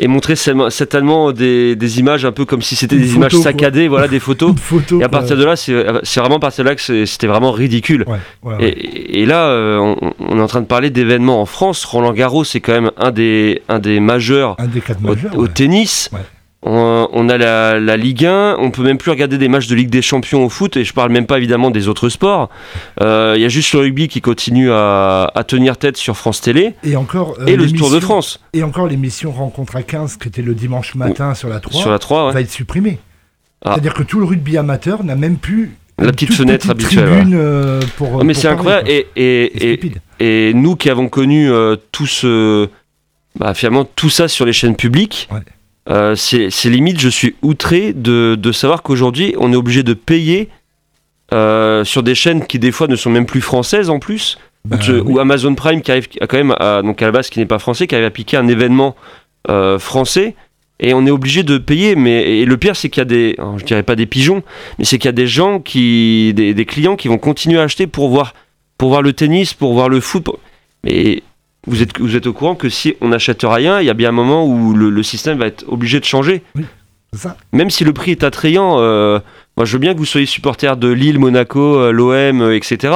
[0.00, 3.42] et montrer certainement des, des images un peu comme si c'était des photo, images quoi.
[3.42, 4.52] saccadées, voilà des photos.
[4.60, 5.00] photo.
[5.00, 5.72] Et à partir de là, c'est
[6.18, 8.04] vraiment à partir de là que c'était vraiment ridicule.
[8.08, 8.68] Ouais, ouais, ouais.
[8.70, 9.50] Et, et là,
[9.80, 11.84] on, on est en train de parler d'événements en France.
[11.84, 15.36] Roland Garros, c'est quand même un des, un des majeurs Un des quatre au, majeurs.
[15.38, 15.48] au ouais.
[15.48, 16.10] tennis.
[16.64, 16.70] Ouais.
[16.72, 19.74] On, on a la, la Ligue 1, on peut même plus regarder des matchs de
[19.74, 22.48] Ligue des Champions au foot, et je parle même pas évidemment des autres sports.
[23.00, 26.40] Euh, Il y a juste le rugby qui continue à, à tenir tête sur France
[26.40, 27.36] Télé, Et encore.
[27.40, 30.54] euh, et le Tour de France Et encore l'émission Rencontre à 15, qui était le
[30.54, 32.28] dimanche matin sur la 3, sur la 3.
[32.28, 32.32] ouais.
[32.34, 32.98] va être supprimée.
[33.64, 33.72] Ah.
[33.72, 35.72] C'est-à-dire que tout le rugby amateur n'a même plus.
[35.98, 38.24] La petite fenêtre petite habituelle, tribune, euh, pour.
[38.24, 38.88] Mais c'est incroyable.
[38.88, 39.06] Et,
[40.20, 42.68] et, nous qui avons connu euh, tout ce.
[43.38, 45.38] Bah, finalement, tout ça sur les chaînes publiques, Ouais.
[45.90, 50.48] Euh, c'est limite, je suis outré de, de savoir qu'aujourd'hui, on est obligé de payer
[51.32, 54.78] euh, sur des chaînes qui des fois ne sont même plus françaises en plus, Bah,
[54.80, 55.02] Je- oui.
[55.14, 57.46] ou Amazon Prime qui arrive à quand même à, donc à la base qui n'est
[57.46, 58.96] pas français, qui arrive à piquer un événement
[59.50, 60.34] euh, français.
[60.80, 63.36] Et on est obligé de payer, mais et le pire c'est qu'il y a des,
[63.58, 64.42] je dirais pas des pigeons,
[64.78, 67.62] mais c'est qu'il y a des gens qui, des, des clients qui vont continuer à
[67.62, 68.34] acheter pour voir,
[68.76, 70.24] pour voir le tennis, pour voir le foot.
[70.24, 70.38] pour-
[70.82, 71.22] Mais
[71.66, 74.10] vous êtes, vous êtes au courant que si on n'achète rien, il y a bien
[74.10, 76.42] un moment où le, le système va être obligé de changer.
[77.12, 77.36] C'est ça.
[77.52, 79.20] Même si le prix est attrayant, euh,
[79.56, 82.92] moi je veux bien que vous soyez supporter de Lille, Monaco, euh, l'OM, euh, etc.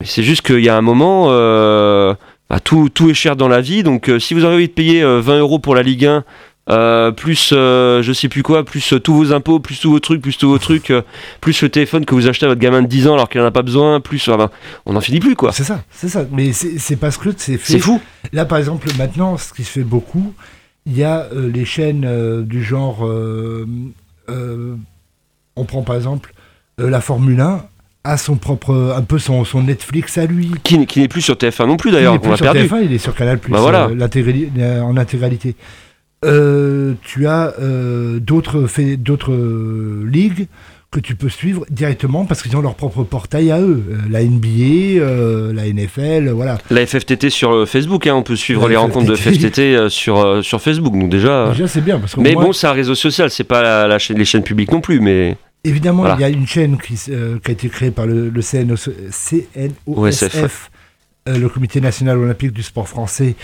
[0.00, 2.14] Mais c'est juste qu'il y a un moment, euh,
[2.50, 3.82] bah, tout, tout est cher dans la vie.
[3.82, 6.24] Donc euh, si vous avez envie de payer euh, 20 euros pour la Ligue 1,
[6.70, 10.00] euh, plus euh, je sais plus quoi, plus euh, tous vos impôts, plus tous vos
[10.00, 10.92] trucs, plus tous vos trucs,
[11.40, 13.46] plus le téléphone que vous achetez à votre gamin de 10 ans alors qu'il n'en
[13.46, 14.28] a pas besoin, plus.
[14.28, 14.50] enfin,
[14.84, 15.52] on n'en finit plus quoi.
[15.52, 16.26] C'est ça, c'est ça.
[16.30, 17.74] Mais c'est parce que c'est fait.
[17.74, 18.00] C'est fou.
[18.32, 20.34] Là, par exemple, maintenant, ce qui se fait beaucoup,
[20.84, 23.08] il y a les chaînes du genre.
[24.28, 26.32] on prend par exemple
[26.78, 27.64] la Formule 1
[28.04, 30.52] a son propre, un peu son, son Netflix à lui.
[30.62, 32.60] Qui, qui n'est plus sur TF1 non plus Il d'ailleurs, on l'a perdu.
[32.60, 33.88] TF1, il est sur Canal Plus Bah voilà.
[33.88, 35.56] en intégralité.
[36.24, 38.66] Euh, tu as euh, d'autres
[38.96, 40.48] d'autres euh, ligues
[40.90, 43.84] que tu peux suivre directement parce qu'ils ont leur propre portail à eux.
[43.90, 46.58] Euh, la NBA, euh, la NFL, voilà.
[46.70, 49.88] La FFTT sur Facebook, hein, on peut suivre La les rencontres de FFTT.
[49.90, 50.94] Sur, euh, sur Facebook.
[50.98, 51.50] Donc déjà.
[51.50, 53.86] Déjà, c'est bien parce que Mais moi, bon, c'est un réseau social, c'est pas la,
[53.86, 56.16] la chaîne- les chaînes publiques non plus, mais évidemment, voilà.
[56.18, 60.70] il y a une chaîne qui, a été créée par le, le CNOS CNOSF, OSF.
[61.26, 63.36] le Comité national olympique du sport français,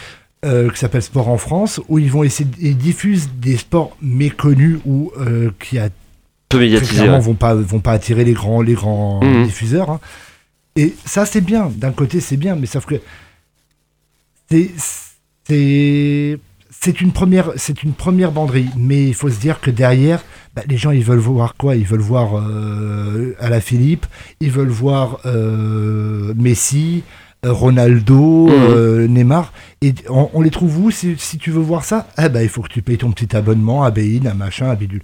[0.45, 4.79] euh, qui s'appelle Sport en France, où ils vont essayer, ils diffusent des sports méconnus
[4.85, 5.89] ou euh, qui a
[6.49, 6.93] peu très médiatisé.
[6.95, 7.25] clairement ouais.
[7.25, 9.45] vont pas vont pas attirer les grands les grands Mhm.
[9.47, 9.91] diffuseurs.
[9.91, 10.01] hein.
[10.77, 11.73] Et ça c'est bien.
[11.77, 12.97] D'un côté c'est bien, mais sauf que
[14.51, 14.71] c'est
[15.49, 16.39] c'est
[16.81, 18.69] c'est une première c'est une première banderie.
[18.77, 20.23] Mais il faut se dire que derrière,
[20.55, 21.77] bah, les gens ils veulent voir quoi?
[21.77, 24.07] Ils veulent voir euh, à la Philippe,
[24.41, 27.03] ils veulent voir euh, Messi.
[27.51, 28.53] Ronaldo, Mhm.
[28.53, 32.07] euh, Neymar, et on, on les trouve où si, si tu veux voir ça?
[32.23, 34.75] Eh ben, il faut que tu payes ton petit abonnement à Bein, à machin, à
[34.77, 35.03] bidule.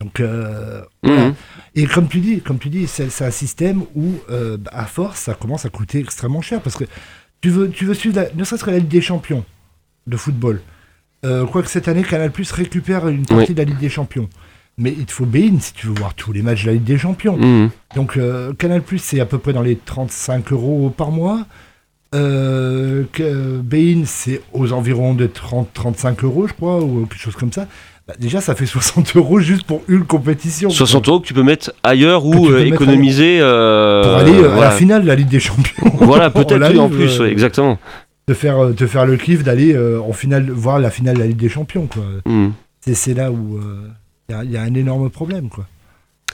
[0.00, 1.26] Donc, euh, voilà.
[1.28, 1.34] Mhm.
[1.76, 5.20] Et comme tu dis, comme tu dis, c'est un système où, euh, bah, à force,
[5.20, 6.84] ça commence à coûter extrêmement cher parce que
[7.40, 9.44] tu veux, tu veux suivre, la- ne serait-ce que la Ligue des Champions
[10.06, 10.60] de football.
[11.52, 13.54] Quoique cette année, Canal Plus récupère une partie Oui.
[13.54, 14.28] de la Ligue des Champions.
[14.76, 16.82] Mais il te faut Bein si tu veux voir tous les matchs de la Ligue
[16.84, 17.36] des Champions.
[17.36, 17.70] Mhm.
[17.94, 18.18] Donc
[18.58, 21.46] Canal Plus, c'est à peu près dans les 35 euros par mois.
[22.14, 27.52] Euh, que Bein, c'est aux environs de 30-35 euros, je crois, ou quelque chose comme
[27.52, 27.66] ça.
[28.06, 30.68] Bah, déjà, ça fait 60 euros juste pour une compétition.
[30.70, 33.38] 60 euros que tu peux mettre ailleurs ou euh, économiser.
[33.40, 35.90] euh, Pour aller euh, à la finale de la Ligue des Champions.
[36.00, 37.78] Voilà, peut-être en plus, euh, ouais, exactement.
[38.28, 41.20] de faire, euh, te faire le kiff d'aller euh, en finale, voir la finale de
[41.20, 41.86] la Ligue des Champions.
[41.86, 42.02] quoi.
[42.26, 42.52] Mhm.
[42.80, 43.88] C'est, là où euh,
[44.28, 45.48] il y y, a un énorme problème.
[45.48, 45.64] Quoi.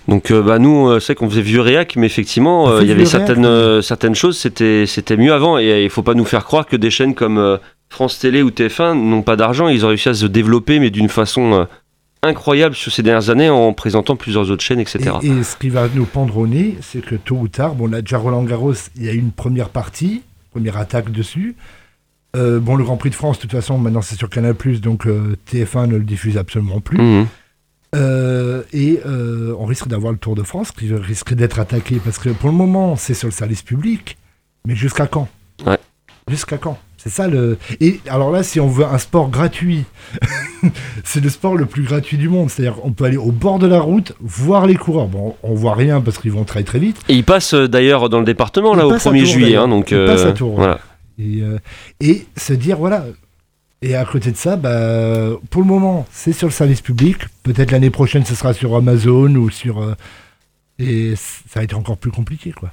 [0.08, 2.92] Donc euh, bah nous euh, c'est qu'on faisait vieux réac mais effectivement euh, il y
[2.92, 6.46] avait certaines euh, certaines choses c'était c'était mieux avant et il faut pas nous faire
[6.46, 7.58] croire que des chaînes comme
[7.90, 11.10] France Télé ou TF1 n'ont pas d'argent ils ont réussi à se développer mais d'une
[11.10, 11.66] façon
[12.22, 15.16] incroyable sur ces dernières années en présentant plusieurs autres chaînes etc.
[15.22, 17.88] Et, et ce qui va nous pendre au nez, c'est que tôt ou tard, bon,
[17.88, 21.54] là, déjà Roland Garros, il y a eu une première partie, première attaque dessus.
[22.34, 25.36] Bon, le Grand Prix de France, de toute façon, maintenant c'est sur Canal, donc euh,
[25.48, 26.98] TF1 ne le diffuse absolument plus.
[26.98, 27.26] Mhm.
[27.94, 32.18] Euh, et euh, on risque d'avoir le Tour de France qui risque d'être attaqué parce
[32.18, 34.18] que pour le moment, c'est sur le service public,
[34.66, 35.28] mais jusqu'à quand?
[35.66, 35.78] Ouais.
[36.28, 36.78] Jusqu'à quand?
[36.98, 37.56] C'est ça le.
[37.80, 39.84] Et alors là, si on veut un sport gratuit,
[41.04, 42.50] c'est le sport le plus gratuit du monde.
[42.50, 45.06] C'est-à-dire, on peut aller au bord de la route, voir les coureurs.
[45.06, 46.98] Bon, on voit rien parce qu'ils vont très très vite.
[47.08, 49.56] Et il passe euh, d'ailleurs dans le département là au passe à 1er Tours, juillet
[49.56, 50.80] hein, donc Il passe à Tours, voilà.
[51.20, 51.42] Et,
[52.00, 53.04] et se dire, voilà.
[53.80, 57.18] Et à côté de ça, bah, pour le moment, c'est sur le service public.
[57.44, 59.80] Peut-être l'année prochaine, ce sera sur Amazon ou sur.
[59.80, 59.94] euh,
[60.80, 62.70] et ça va être encore plus compliqué, quoi.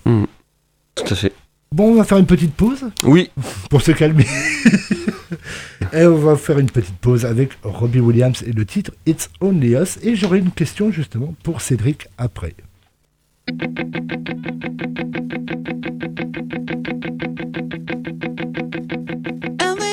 [0.96, 1.32] Tout à fait.
[1.72, 3.30] Bon, on va faire une petite pause Oui,
[3.70, 4.26] pour se calmer.
[5.94, 9.76] et on va faire une petite pause avec Robbie Williams et le titre It's Only
[9.76, 9.98] Us.
[10.04, 12.54] Et j'aurai une question justement pour Cédric après.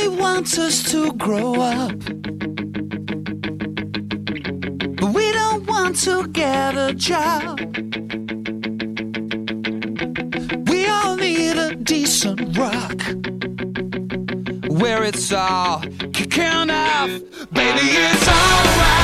[0.02, 1.98] And they want us to grow up.
[4.96, 7.60] But we don't want to get a job.
[10.68, 13.00] We all need a decent rock
[14.68, 15.80] where it's all
[16.12, 17.10] kicking off.
[17.52, 19.01] Baby, it's alright.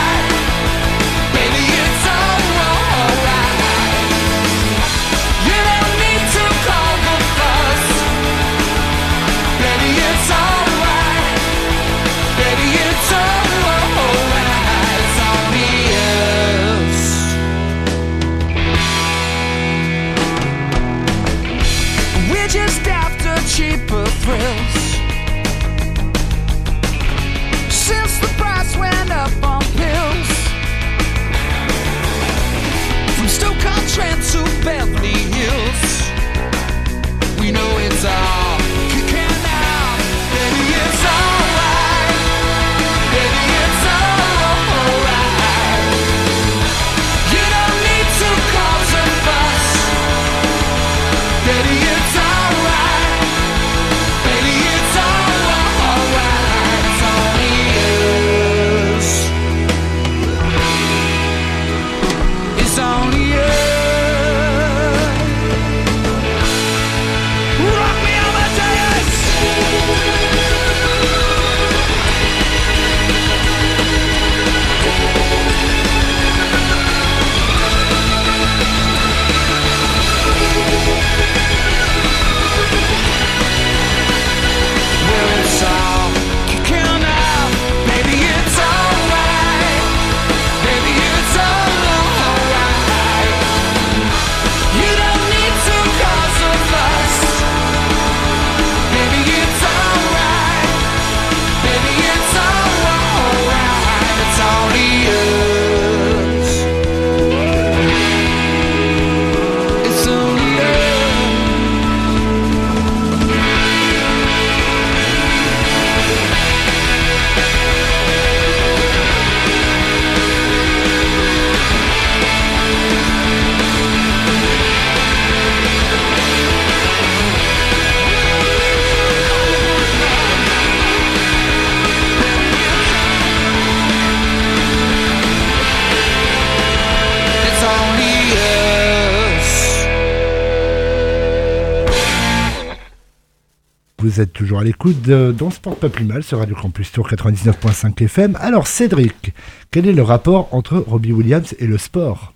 [144.18, 147.08] Vous êtes toujours à l'écoute de Dans Sport Pas Plus Mal sur Radio Campus Tour
[147.08, 148.36] 99.5 FM.
[148.40, 149.32] Alors Cédric,
[149.70, 152.34] quel est le rapport entre Robbie Williams et le sport?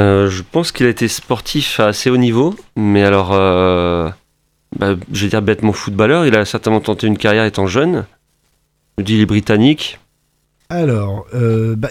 [0.00, 4.10] Euh, je pense qu'il a été sportif à assez haut niveau, mais alors, euh,
[4.76, 6.26] bah, je vais dire bêtement footballeur.
[6.26, 8.04] Il a certainement tenté une carrière étant jeune.
[8.98, 10.00] Je dis, il est britannique,
[10.70, 11.90] Alors, euh, bah,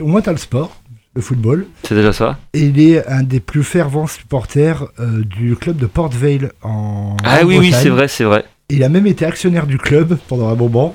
[0.00, 0.80] au moins tu as le sport,
[1.14, 2.38] le football, c'est déjà ça.
[2.54, 7.16] et il est un des plus fervents supporters euh, du club de Port Vale en
[7.24, 8.44] Ah oui, oui, c'est vrai, c'est vrai.
[8.70, 10.94] Il a même été actionnaire du club pendant un moment.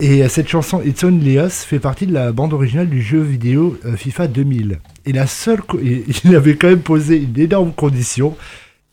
[0.00, 3.20] Et euh, cette chanson It's Only Us fait partie de la bande originale du jeu
[3.20, 4.80] vidéo euh, FIFA 2000.
[5.06, 5.60] Et la seule,
[6.24, 8.36] il avait quand même posé une énorme condition.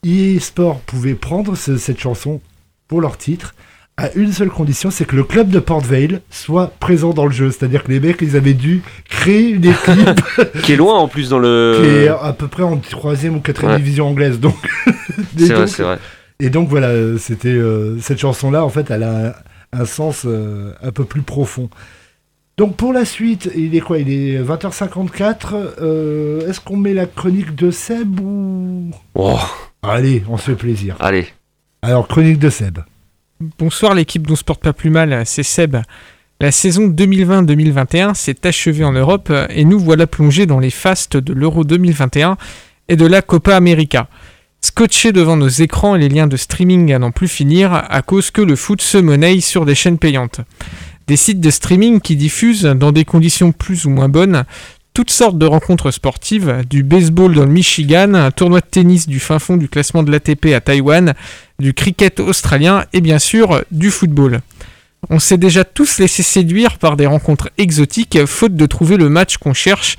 [0.06, 2.42] EA Sport pouvait prendre ce- cette chanson
[2.88, 3.56] pour leur titre
[4.00, 7.32] à une seule condition, c'est que le club de Port Vale soit présent dans le
[7.32, 7.52] jeu.
[7.52, 10.22] C'est-à-dire que les mecs, ils avaient dû créer une équipe
[10.64, 12.12] Qui est loin en plus dans qui est le.
[12.22, 13.80] à peu près en troisième ou quatrième Ouais.
[13.80, 14.40] division anglaise.
[14.40, 14.56] Donc,
[15.38, 16.00] C'est vrai, c'est vrai.
[16.40, 19.34] et donc voilà, c'était euh, cette chanson-là, en fait, elle a un,
[19.82, 21.70] un sens euh, un peu plus profond.
[22.58, 24.00] Donc pour la suite, il est quoi?
[24.00, 25.54] Il est 20h54.
[25.82, 28.92] euh, Est-ce qu'on met la chronique de Seb ou?
[29.16, 29.40] Oh,
[29.82, 30.96] Allez, on se fait plaisir.
[31.00, 31.28] allez.
[31.82, 32.80] Alors chronique de Seb.
[33.58, 35.78] Bonsoir l'équipe dont se porte pas plus mal, c'est Seb.
[36.42, 41.32] La saison 2020-2021 s'est achevée en Europe et nous voilà plongés dans les fastes de
[41.32, 42.36] l'Euro 2021
[42.90, 44.10] et de la Copa América.
[44.60, 48.30] Scotchés devant nos écrans et les liens de streaming à n'en plus finir à cause
[48.30, 50.42] que le foot se monnaie sur des chaînes payantes.
[51.08, 54.44] Des sites de streaming qui diffusent, dans des conditions plus ou moins bonnes,
[54.94, 59.20] toutes sortes de rencontres sportives, du baseball dans le Michigan, un tournoi de tennis du
[59.20, 61.14] fin fond du classement de l'ATP à Taïwan,
[61.60, 64.42] du cricket australien et bien sûr du football.
[65.10, 69.38] On s'est déjà tous laissé séduire par des rencontres exotiques, faute de trouver le match
[69.38, 69.98] qu'on cherche.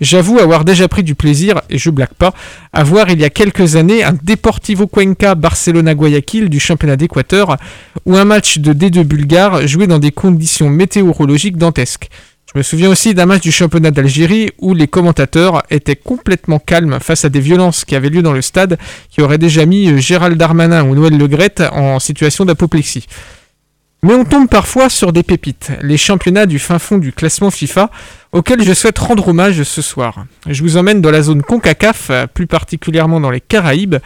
[0.00, 2.34] J'avoue avoir déjà pris du plaisir, et je blague pas,
[2.72, 7.56] à voir il y a quelques années un Deportivo Cuenca Barcelona-Guayaquil du championnat d'Équateur,
[8.04, 12.10] ou un match de D2 bulgare joué dans des conditions météorologiques dantesques.
[12.54, 17.00] Je me souviens aussi d'un match du championnat d'Algérie où les commentateurs étaient complètement calmes
[17.00, 18.78] face à des violences qui avaient lieu dans le stade
[19.10, 23.06] qui auraient déjà mis euh, Gérald Darmanin ou Noël Legrette en situation d'apoplexie.
[24.04, 27.90] Mais on tombe parfois sur des pépites, les championnats du fin fond du classement FIFA,
[28.30, 30.24] auxquels je souhaite rendre hommage ce soir.
[30.46, 33.96] Je vous emmène dans la zone CONCACAF, euh, plus particulièrement dans les Caraïbes,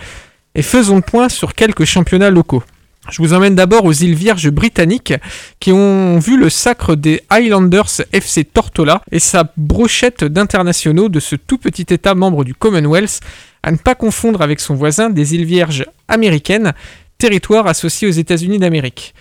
[0.54, 2.62] et faisons le point sur quelques championnats locaux.
[3.10, 5.14] Je vous emmène d'abord aux îles Vierges britanniques
[5.60, 11.34] qui ont vu le sacre des Highlanders FC Tortola et sa brochette d'internationaux de ce
[11.34, 13.20] tout petit état membre du Commonwealth,
[13.62, 16.74] à ne pas confondre avec son voisin des îles Vierges américaines,
[17.16, 19.14] territoire associé aux États-Unis d'Amérique.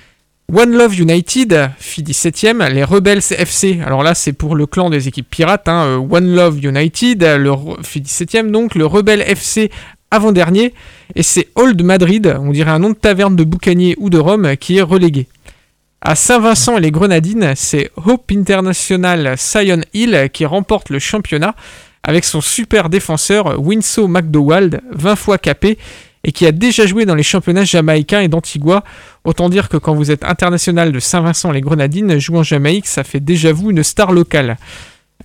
[0.53, 5.09] One Love United fit 17ème, les Rebels FC, alors là c'est pour le clan des
[5.09, 7.51] équipes pirates, hein, euh, One Love United le
[7.83, 9.69] fit 17ème donc, le Rebel FC
[10.11, 10.73] avant-dernier,
[11.15, 14.55] et c'est Old Madrid, on dirait un nom de taverne de boucanier ou de Rome,
[14.57, 15.27] qui est relégué.
[16.01, 21.55] À Saint-Vincent et les Grenadines, c'est Hope International Sion Hill qui remporte le championnat
[22.03, 25.77] avec son super défenseur Winslow McDowald, 20 fois capé,
[26.23, 28.83] et qui a déjà joué dans les championnats jamaïcains et d'Antigua.
[29.23, 32.87] Autant dire que quand vous êtes international de Saint-Vincent et les Grenadines, jouer en Jamaïque,
[32.87, 34.57] ça fait déjà vous une star locale.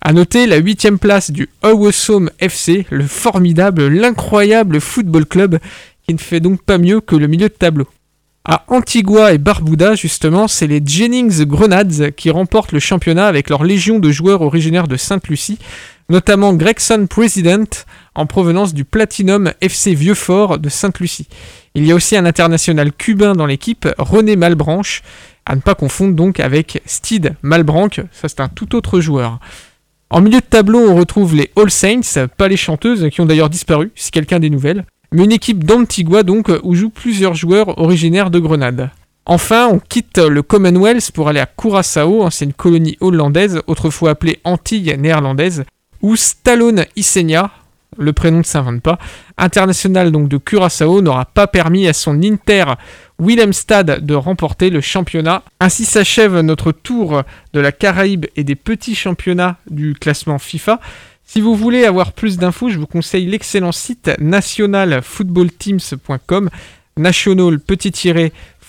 [0.00, 5.58] A noter la huitième place du Awesome FC, le formidable, l'incroyable football club,
[6.06, 7.86] qui ne fait donc pas mieux que le milieu de tableau.
[8.44, 13.62] À Antigua et Barbuda, justement, c'est les Jennings Grenades qui remportent le championnat avec leur
[13.62, 15.60] légion de joueurs originaires de Sainte-Lucie,
[16.08, 17.86] notamment Gregson President
[18.16, 21.28] en provenance du Platinum FC Vieux-Fort de Sainte-Lucie.
[21.76, 25.02] Il y a aussi un international cubain dans l'équipe, René Malbranche,
[25.46, 29.38] à ne pas confondre donc avec Steed Malbranche, ça c'est un tout autre joueur.
[30.12, 33.50] En milieu de tableau, on retrouve les All Saints, pas les chanteuses, qui ont d'ailleurs
[33.50, 38.30] disparu, si quelqu'un des nouvelles mais une équipe d'Antigua donc où jouent plusieurs joueurs originaires
[38.30, 38.90] de Grenade.
[39.24, 44.96] Enfin, on quitte le Commonwealth pour aller à Curaçao, ancienne colonie hollandaise, autrefois appelée Antilles
[44.98, 45.64] néerlandaise,
[46.00, 47.50] où Stallone Isenia,
[47.98, 48.98] le prénom ne s'invente pas,
[49.36, 52.64] international donc de Curaçao, n'aura pas permis à son Inter
[53.18, 55.42] Willemstad de remporter le championnat.
[55.60, 57.22] Ainsi s'achève notre tour
[57.52, 60.80] de la Caraïbe et des petits championnats du classement FIFA.
[61.24, 66.50] Si vous voulez avoir plus d'infos, je vous conseille l'excellent site nationalfootballteams.com,
[66.96, 67.58] national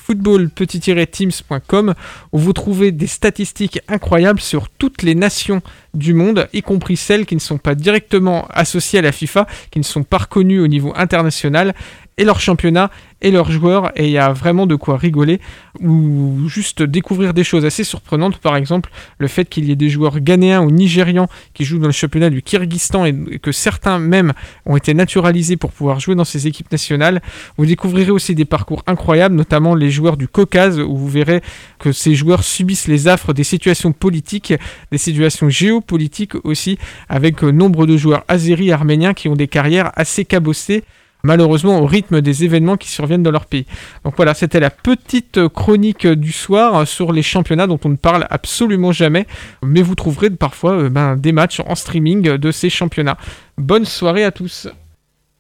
[0.06, 1.94] football-teams.com
[2.32, 5.62] où vous trouvez des statistiques incroyables sur toutes les nations
[5.94, 9.80] du monde, y compris celles qui ne sont pas directement associées à la FIFA, qui
[9.80, 11.74] ne sont pas reconnues au niveau international,
[12.18, 12.92] et leur championnat
[13.22, 13.92] et leurs joueurs.
[13.96, 15.40] Et il y a vraiment de quoi rigoler
[15.80, 18.38] ou juste découvrir des choses assez surprenantes.
[18.38, 21.88] Par exemple le fait qu'il y ait des joueurs ghanéens ou nigérians qui jouent dans
[21.88, 24.34] le championnat du Kyrgyzstan et que certains même
[24.66, 27.22] ont été naturalisés pour pouvoir jouer dans ces équipes nationales.
[27.58, 31.42] Vous découvrirez aussi des parcours incroyables notamment les joueurs du Caucase où vous verrez
[31.80, 34.54] que ces joueurs subissent les affres des situations politiques
[34.92, 36.78] des situations géopolitiques aussi
[37.10, 40.84] avec nombre de joueurs azéris arméniens qui ont des carrières assez cabossées
[41.24, 43.66] malheureusement au rythme des événements qui surviennent dans leur pays.
[44.04, 48.28] Donc voilà, c'était la petite chronique du soir sur les championnats dont on ne parle
[48.30, 49.26] absolument jamais,
[49.64, 53.18] mais vous trouverez parfois euh, ben, des matchs en streaming de ces championnats.
[53.58, 54.68] Bonne soirée à tous.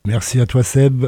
[0.05, 1.05] Merci à toi Seb.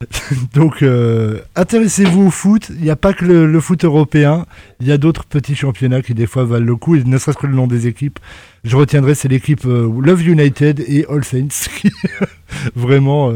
[0.54, 2.70] Donc, euh, intéressez-vous au foot.
[2.70, 4.46] Il n'y a pas que le, foot européen.
[4.80, 6.96] Il y a d'autres petits championnats qui, des fois, valent le coup.
[6.96, 8.18] Ne serait-ce que le nom des équipes.
[8.64, 11.68] Je retiendrai, c'est l'équipe euh, Love United et All Saints.
[12.76, 13.32] vraiment.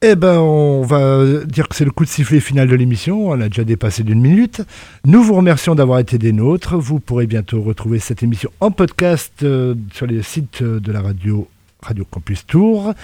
[0.00, 3.30] Eh ben, on va dire que c'est le coup de sifflet final de l'émission.
[3.30, 4.62] On a déjà dépassé d'une minute.
[5.04, 6.76] Nous vous remercions d'avoir été des nôtres.
[6.76, 11.48] Vous pourrez bientôt retrouver cette émission en podcast euh, sur les sites de la radio
[11.82, 12.94] Radio Campus Tour.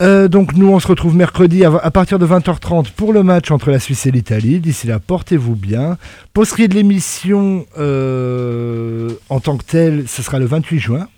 [0.00, 3.70] Euh, donc nous on se retrouve mercredi à, partir de 20h30 pour le match entre
[3.70, 4.60] la Suisse et l'Italie.
[4.60, 5.98] D'ici là, portez-vous bien.
[6.32, 11.08] Posterie de l'émission euh, en tant que telle, ce sera le 28 juin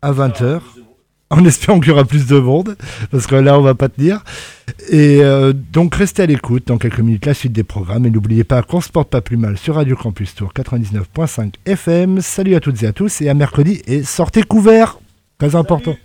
[0.00, 0.60] à 20h.
[1.30, 2.78] En espérant qu'il y aura plus de monde,
[3.10, 4.24] parce que là on va pas tenir.
[4.88, 8.06] Et euh, donc restez à l'écoute dans quelques minutes la suite des programmes.
[8.06, 12.22] Et n'oubliez pas qu'on se porte pas plus mal sur Radio Campus Tour 99.5 FM.
[12.22, 14.98] Salut à toutes et à tous et à mercredi et sortez couverts,
[15.36, 15.96] très important.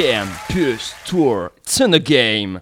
[0.00, 2.58] Campus Tour, it's in the game.